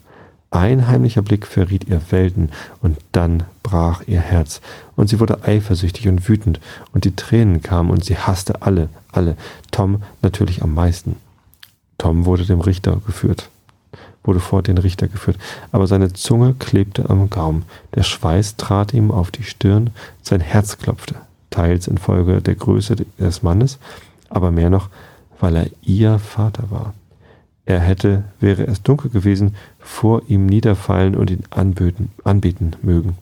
Ein 0.51 0.89
heimlicher 0.89 1.23
Blick 1.23 1.47
verriet 1.47 1.89
ihr 1.89 2.01
Welten, 2.11 2.51
und 2.81 2.99
dann 3.13 3.45
brach 3.63 4.03
ihr 4.07 4.21
Herz, 4.21 4.61
und 4.95 5.09
sie 5.09 5.21
wurde 5.21 5.43
eifersüchtig 5.45 6.09
und 6.09 6.29
wütend, 6.29 6.61
und 6.93 7.05
die 7.05 7.15
Tränen 7.15 7.63
kamen, 7.63 7.91
und 7.91 8.05
sie 8.05 8.17
hasste 8.17 8.63
alle, 8.63 8.89
alle, 9.13 9.37
Tom 9.71 10.03
natürlich 10.23 10.63
am 10.63 10.73
meisten. 10.73 11.17
Tom 11.99 12.25
wurde 12.25 12.47
dem 12.47 12.61
Richter 12.61 13.01
geführt, 13.07 13.51
wurde 14.27 14.41
vor 14.41 14.63
den 14.63 14.79
Richter 14.79 15.09
geführt, 15.09 15.39
aber 15.73 15.87
seine 15.87 16.13
Zunge 16.13 16.55
klebte 16.59 17.09
am 17.09 17.31
Gaumen, 17.31 17.65
der 17.95 18.03
Schweiß 18.03 18.57
trat 18.57 18.93
ihm 18.93 19.11
auf 19.11 19.31
die 19.31 19.45
Stirn, 19.45 19.91
sein 20.23 20.41
Herz 20.41 20.79
klopfte 20.79 21.17
teils 21.57 21.89
infolge 21.89 22.43
der 22.43 22.55
Größe 22.55 22.97
des 23.19 23.43
Mannes, 23.43 23.79
aber 24.29 24.51
mehr 24.51 24.69
noch, 24.69 24.91
weil 25.41 25.57
er 25.57 25.67
ihr 25.83 26.19
Vater 26.19 26.71
war. 26.71 26.95
Er 27.65 27.81
hätte, 27.81 28.25
wäre 28.41 28.67
es 28.67 28.83
dunkel 28.83 29.11
gewesen, 29.11 29.57
vor 29.79 30.23
ihm 30.29 30.47
niederfallen 30.47 31.17
und 31.17 31.31
ihn 31.31 31.45
anbeten, 31.51 32.11
anbeten 32.25 32.77
mögen. 32.83 33.17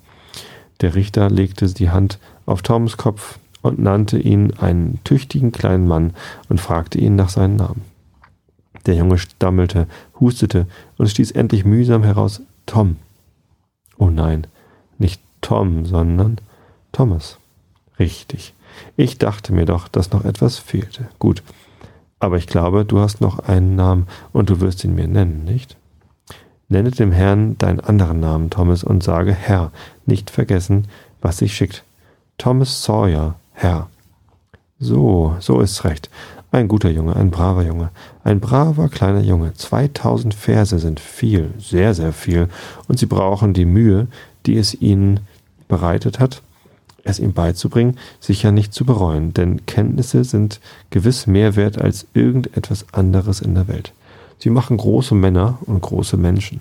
Der 0.80 0.96
Richter 0.96 1.30
legte 1.30 1.72
die 1.72 1.90
Hand 1.90 2.18
auf 2.44 2.62
Toms 2.62 2.96
Kopf 2.96 3.38
und 3.62 3.78
nannte 3.78 4.18
ihn 4.18 4.52
einen 4.54 4.98
tüchtigen 5.04 5.52
kleinen 5.52 5.86
Mann 5.86 6.12
und 6.48 6.60
fragte 6.60 6.98
ihn 6.98 7.14
nach 7.14 7.30
seinem 7.30 7.56
Namen. 7.56 7.93
Der 8.86 8.94
Junge 8.94 9.18
stammelte, 9.18 9.86
hustete 10.20 10.66
und 10.98 11.08
stieß 11.08 11.30
endlich 11.32 11.64
mühsam 11.64 12.02
heraus 12.02 12.42
Tom. 12.66 12.96
Oh 13.98 14.10
nein, 14.10 14.46
nicht 14.98 15.20
Tom, 15.40 15.86
sondern 15.86 16.38
Thomas. 16.92 17.38
Richtig. 17.98 18.54
Ich 18.96 19.18
dachte 19.18 19.52
mir 19.52 19.66
doch, 19.66 19.88
dass 19.88 20.12
noch 20.12 20.24
etwas 20.24 20.58
fehlte. 20.58 21.08
Gut. 21.18 21.42
Aber 22.18 22.38
ich 22.38 22.46
glaube, 22.46 22.84
du 22.84 23.00
hast 23.00 23.20
noch 23.20 23.38
einen 23.40 23.76
Namen 23.76 24.06
und 24.32 24.50
du 24.50 24.60
wirst 24.60 24.84
ihn 24.84 24.94
mir 24.94 25.06
nennen, 25.08 25.44
nicht? 25.44 25.76
Nenne 26.68 26.90
dem 26.90 27.12
Herrn 27.12 27.58
deinen 27.58 27.80
anderen 27.80 28.20
Namen, 28.20 28.50
Thomas, 28.50 28.82
und 28.82 29.02
sage 29.02 29.32
Herr. 29.32 29.70
Nicht 30.06 30.30
vergessen, 30.30 30.88
was 31.20 31.38
sich 31.38 31.54
schickt. 31.54 31.84
Thomas 32.38 32.82
Sawyer, 32.82 33.36
Herr. 33.52 33.88
So, 34.78 35.36
so 35.40 35.60
ist's 35.60 35.84
recht. 35.84 36.10
Ein 36.54 36.68
guter 36.68 36.90
Junge, 36.90 37.16
ein 37.16 37.32
braver 37.32 37.64
Junge, 37.64 37.90
ein 38.22 38.38
braver 38.38 38.88
kleiner 38.88 39.22
Junge. 39.22 39.54
2000 39.54 40.34
Verse 40.34 40.78
sind 40.78 41.00
viel, 41.00 41.50
sehr, 41.58 41.94
sehr 41.94 42.12
viel, 42.12 42.48
und 42.86 42.96
sie 42.96 43.06
brauchen 43.06 43.54
die 43.54 43.64
Mühe, 43.64 44.06
die 44.46 44.56
es 44.56 44.80
ihnen 44.80 45.18
bereitet 45.66 46.20
hat, 46.20 46.42
es 47.02 47.18
ihm 47.18 47.32
beizubringen, 47.32 47.98
sicher 48.20 48.52
nicht 48.52 48.72
zu 48.72 48.84
bereuen, 48.84 49.34
denn 49.34 49.66
Kenntnisse 49.66 50.22
sind 50.22 50.60
gewiss 50.90 51.26
mehr 51.26 51.56
wert 51.56 51.76
als 51.76 52.06
irgendetwas 52.14 52.86
anderes 52.92 53.40
in 53.40 53.56
der 53.56 53.66
Welt. 53.66 53.92
Sie 54.38 54.50
machen 54.50 54.76
große 54.76 55.16
Männer 55.16 55.58
und 55.62 55.82
große 55.82 56.16
Menschen. 56.16 56.60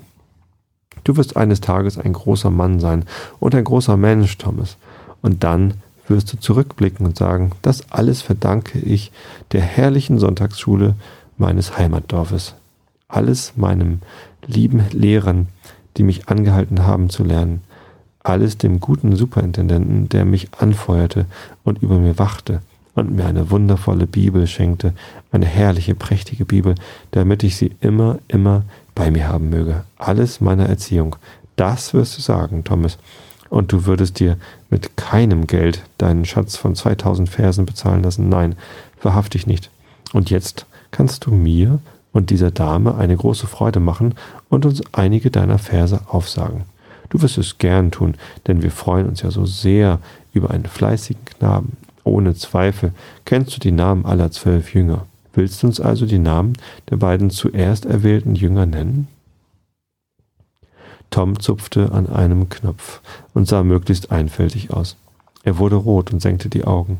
Du 1.03 1.17
wirst 1.17 1.37
eines 1.37 1.61
Tages 1.61 1.99
ein 1.99 2.13
großer 2.13 2.49
Mann 2.49 2.79
sein 2.79 3.05
und 3.39 3.53
ein 3.53 3.63
großer 3.63 3.95
Mensch, 3.95 4.39
Thomas. 4.39 4.75
Und 5.21 5.43
dann 5.43 5.75
wirst 6.07 6.31
du 6.33 6.37
zurückblicken 6.37 7.05
und 7.05 7.17
sagen, 7.17 7.51
das 7.61 7.91
alles 7.91 8.21
verdanke 8.21 8.79
ich 8.79 9.11
der 9.51 9.61
herrlichen 9.61 10.19
Sonntagsschule 10.19 10.95
meines 11.37 11.77
Heimatdorfes. 11.77 12.55
Alles 13.07 13.53
meinem 13.55 13.99
lieben 14.45 14.83
Lehrern, 14.91 15.47
die 15.97 16.03
mich 16.03 16.27
angehalten 16.27 16.85
haben 16.85 17.09
zu 17.09 17.23
lernen 17.23 17.61
alles 18.23 18.57
dem 18.57 18.79
guten 18.79 19.15
Superintendenten, 19.15 20.09
der 20.09 20.25
mich 20.25 20.47
anfeuerte 20.57 21.25
und 21.63 21.81
über 21.81 21.99
mir 21.99 22.17
wachte 22.17 22.61
und 22.95 23.11
mir 23.13 23.25
eine 23.25 23.51
wundervolle 23.51 24.07
Bibel 24.07 24.47
schenkte, 24.47 24.93
eine 25.31 25.45
herrliche, 25.45 25.93
prächtige 25.93 26.45
Bibel, 26.45 26.75
damit 27.11 27.43
ich 27.43 27.57
sie 27.57 27.75
immer, 27.81 28.19
immer 28.27 28.63
bei 28.95 29.11
mir 29.11 29.27
haben 29.27 29.49
möge. 29.49 29.83
Alles 29.97 30.41
meiner 30.41 30.67
Erziehung. 30.67 31.15
Das 31.55 31.93
wirst 31.93 32.17
du 32.17 32.21
sagen, 32.21 32.63
Thomas. 32.63 32.97
Und 33.53 33.71
du 33.71 33.85
würdest 33.85 34.19
dir 34.19 34.37
mit 34.71 34.97
keinem 34.97 35.45
Geld 35.45 35.83
deinen 35.99 36.25
Schatz 36.25 36.57
von 36.57 36.73
2000 36.73 37.29
Versen 37.29 37.67
bezahlen 37.67 38.01
lassen. 38.01 38.27
Nein, 38.27 38.55
wahrhaftig 38.99 39.45
nicht. 39.45 39.69
Und 40.11 40.31
jetzt 40.31 40.65
kannst 40.89 41.27
du 41.27 41.31
mir 41.31 41.77
und 42.13 42.31
dieser 42.31 42.49
Dame 42.49 42.95
eine 42.95 43.15
große 43.15 43.45
Freude 43.45 43.79
machen 43.79 44.15
und 44.49 44.65
uns 44.65 44.81
einige 44.91 45.29
deiner 45.29 45.59
Verse 45.59 46.01
aufsagen. 46.07 46.63
Du 47.11 47.21
wirst 47.21 47.37
es 47.37 47.59
gern 47.59 47.91
tun, 47.91 48.15
denn 48.47 48.63
wir 48.63 48.71
freuen 48.71 49.07
uns 49.07 49.21
ja 49.21 49.29
so 49.29 49.45
sehr 49.45 49.99
über 50.33 50.49
einen 50.49 50.65
fleißigen 50.65 51.23
Knaben. 51.23 51.77
Ohne 52.03 52.33
Zweifel 52.33 52.91
kennst 53.23 53.55
du 53.55 53.59
die 53.59 53.71
Namen 53.71 54.03
aller 54.07 54.31
zwölf 54.31 54.73
Jünger. 54.73 55.05
Willst 55.35 55.61
du 55.61 55.67
uns 55.67 55.79
also 55.79 56.07
die 56.07 56.17
Namen 56.17 56.53
der 56.89 56.97
beiden 56.97 57.29
zuerst 57.29 57.85
erwählten 57.85 58.33
Jünger 58.33 58.65
nennen? 58.65 59.09
Tom 61.13 61.39
zupfte 61.39 61.91
an 61.91 62.09
einem 62.09 62.49
Knopf 62.49 62.99
und 63.35 63.47
sah 63.47 63.61
möglichst 63.61 64.11
einfältig 64.11 64.73
aus. 64.73 64.97
Er 65.43 65.59
wurde 65.59 65.75
rot 65.75 66.11
und 66.11 66.23
senkte 66.23 66.49
die 66.49 66.63
Augen. 66.63 66.97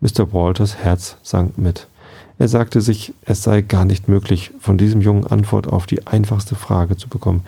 Mr. 0.00 0.32
Walters 0.32 0.78
Herz 0.78 1.16
sank 1.22 1.58
mit. 1.58 1.86
Er 2.40 2.48
sagte 2.48 2.80
sich, 2.80 3.14
es 3.24 3.44
sei 3.44 3.60
gar 3.60 3.84
nicht 3.84 4.08
möglich, 4.08 4.50
von 4.58 4.78
diesem 4.78 5.00
Jungen 5.00 5.28
Antwort 5.28 5.68
auf 5.68 5.86
die 5.86 6.08
einfachste 6.08 6.56
Frage 6.56 6.96
zu 6.96 7.08
bekommen, 7.08 7.44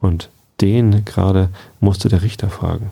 und 0.00 0.30
den 0.60 1.04
gerade 1.04 1.48
musste 1.80 2.08
der 2.08 2.22
Richter 2.22 2.48
fragen. 2.48 2.90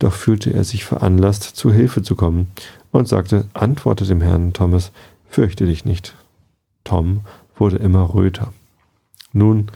Doch 0.00 0.14
fühlte 0.14 0.52
er 0.52 0.64
sich 0.64 0.84
veranlasst, 0.84 1.44
zu 1.44 1.72
Hilfe 1.72 2.02
zu 2.02 2.16
kommen, 2.16 2.50
und 2.90 3.06
sagte, 3.06 3.44
antworte 3.54 4.06
dem 4.06 4.22
Herrn 4.22 4.54
Thomas, 4.54 4.90
fürchte 5.28 5.66
dich 5.66 5.84
nicht. 5.84 6.16
Tom 6.82 7.20
wurde 7.54 7.76
immer 7.76 8.12
röter. 8.12 8.52
Nun, 9.32 9.70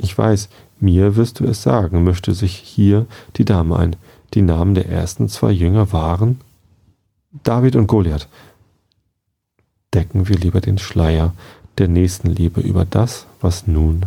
ich 0.00 0.16
weiß, 0.16 0.48
mir 0.80 1.16
wirst 1.16 1.40
du 1.40 1.44
es 1.44 1.62
sagen, 1.62 2.04
mischte 2.04 2.34
sich 2.34 2.54
hier 2.56 3.06
die 3.36 3.44
Dame 3.44 3.76
ein. 3.76 3.96
Die 4.34 4.42
Namen 4.42 4.74
der 4.74 4.88
ersten 4.88 5.28
zwei 5.28 5.50
Jünger 5.50 5.92
waren 5.92 6.40
David 7.42 7.76
und 7.76 7.86
Goliath. 7.86 8.28
Decken 9.94 10.28
wir 10.28 10.36
lieber 10.36 10.60
den 10.60 10.78
Schleier 10.78 11.32
der 11.78 11.88
Nächstenliebe 11.88 12.60
über 12.60 12.84
das, 12.84 13.26
was 13.40 13.66
nun 13.66 14.04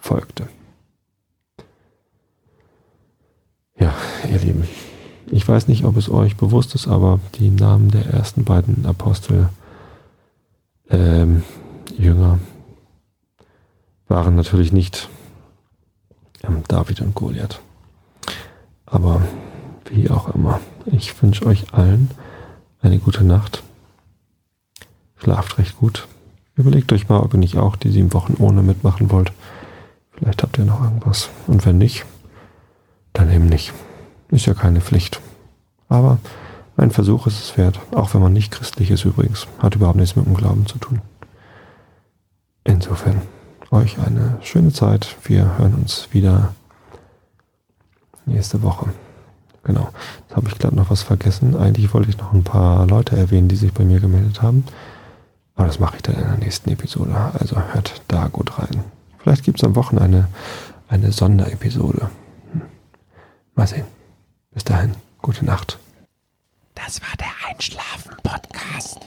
folgte. 0.00 0.48
Ja, 3.78 3.94
ihr 4.30 4.38
Lieben, 4.38 4.68
ich 5.30 5.46
weiß 5.48 5.68
nicht, 5.68 5.84
ob 5.84 5.96
es 5.96 6.10
euch 6.10 6.36
bewusst 6.36 6.74
ist, 6.74 6.86
aber 6.86 7.20
die 7.36 7.50
Namen 7.50 7.90
der 7.90 8.06
ersten 8.06 8.44
beiden 8.44 8.84
Apostel, 8.86 9.48
ähm, 10.90 11.42
Jünger, 11.96 12.38
waren 14.08 14.36
natürlich 14.36 14.72
nicht 14.72 15.08
ähm, 16.42 16.62
David 16.68 17.00
und 17.00 17.14
Goliath. 17.14 17.60
Aber 18.86 19.22
wie 19.86 20.10
auch 20.10 20.34
immer, 20.34 20.60
ich 20.86 21.20
wünsche 21.22 21.46
euch 21.46 21.72
allen 21.72 22.10
eine 22.80 22.98
gute 22.98 23.24
Nacht. 23.24 23.62
Schlaft 25.16 25.58
recht 25.58 25.78
gut. 25.78 26.08
Überlegt 26.56 26.92
euch 26.92 27.08
mal, 27.08 27.20
ob 27.20 27.32
ihr 27.32 27.38
nicht 27.38 27.56
auch 27.56 27.76
die 27.76 27.90
sieben 27.90 28.12
Wochen 28.12 28.34
ohne 28.38 28.62
mitmachen 28.62 29.10
wollt. 29.10 29.32
Vielleicht 30.10 30.42
habt 30.42 30.58
ihr 30.58 30.64
noch 30.64 30.82
irgendwas. 30.82 31.30
Und 31.46 31.64
wenn 31.64 31.78
nicht, 31.78 32.04
dann 33.12 33.30
eben 33.30 33.46
nicht. 33.46 33.72
Ist 34.30 34.46
ja 34.46 34.54
keine 34.54 34.80
Pflicht. 34.80 35.20
Aber 35.88 36.18
ein 36.76 36.90
Versuch 36.90 37.26
ist 37.26 37.40
es 37.40 37.56
wert, 37.56 37.80
auch 37.94 38.14
wenn 38.14 38.22
man 38.22 38.32
nicht 38.32 38.50
christlich 38.50 38.90
ist 38.90 39.04
übrigens. 39.04 39.46
Hat 39.58 39.74
überhaupt 39.74 39.98
nichts 39.98 40.16
mit 40.16 40.26
dem 40.26 40.34
Glauben 40.34 40.66
zu 40.66 40.78
tun. 40.78 41.00
Insofern 42.64 43.22
euch 43.72 43.98
eine 43.98 44.38
schöne 44.42 44.72
Zeit. 44.72 45.16
Wir 45.24 45.58
hören 45.58 45.74
uns 45.74 46.08
wieder 46.12 46.54
nächste 48.26 48.62
Woche. 48.62 48.90
Genau. 49.64 49.88
Jetzt 50.22 50.36
habe 50.36 50.48
ich 50.48 50.58
gerade 50.58 50.76
noch 50.76 50.90
was 50.90 51.02
vergessen. 51.02 51.56
Eigentlich 51.56 51.92
wollte 51.94 52.10
ich 52.10 52.18
noch 52.18 52.32
ein 52.32 52.44
paar 52.44 52.86
Leute 52.86 53.16
erwähnen, 53.16 53.48
die 53.48 53.56
sich 53.56 53.72
bei 53.72 53.84
mir 53.84 54.00
gemeldet 54.00 54.42
haben. 54.42 54.64
Aber 55.54 55.66
das 55.66 55.78
mache 55.78 55.96
ich 55.96 56.02
dann 56.02 56.16
in 56.16 56.22
der 56.22 56.38
nächsten 56.38 56.70
Episode. 56.70 57.14
Also 57.38 57.56
hört 57.56 58.02
da 58.08 58.28
gut 58.28 58.58
rein. 58.58 58.84
Vielleicht 59.18 59.44
gibt 59.44 59.58
es 59.58 59.64
am 59.64 59.76
Wochenende 59.76 60.28
eine, 60.88 61.02
eine 61.04 61.12
Sonderepisode. 61.12 62.10
Hm. 62.52 62.62
Mal 63.54 63.66
sehen. 63.66 63.86
Bis 64.52 64.64
dahin, 64.64 64.92
gute 65.20 65.44
Nacht. 65.44 65.78
Das 66.74 67.00
war 67.00 67.16
der 67.18 67.30
Einschlafen-Podcast 67.48 68.98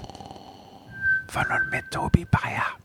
von 1.28 1.44
und 1.44 1.72
mit 1.72 1.92
Tobi 1.92 2.26
Bayer. 2.26 2.85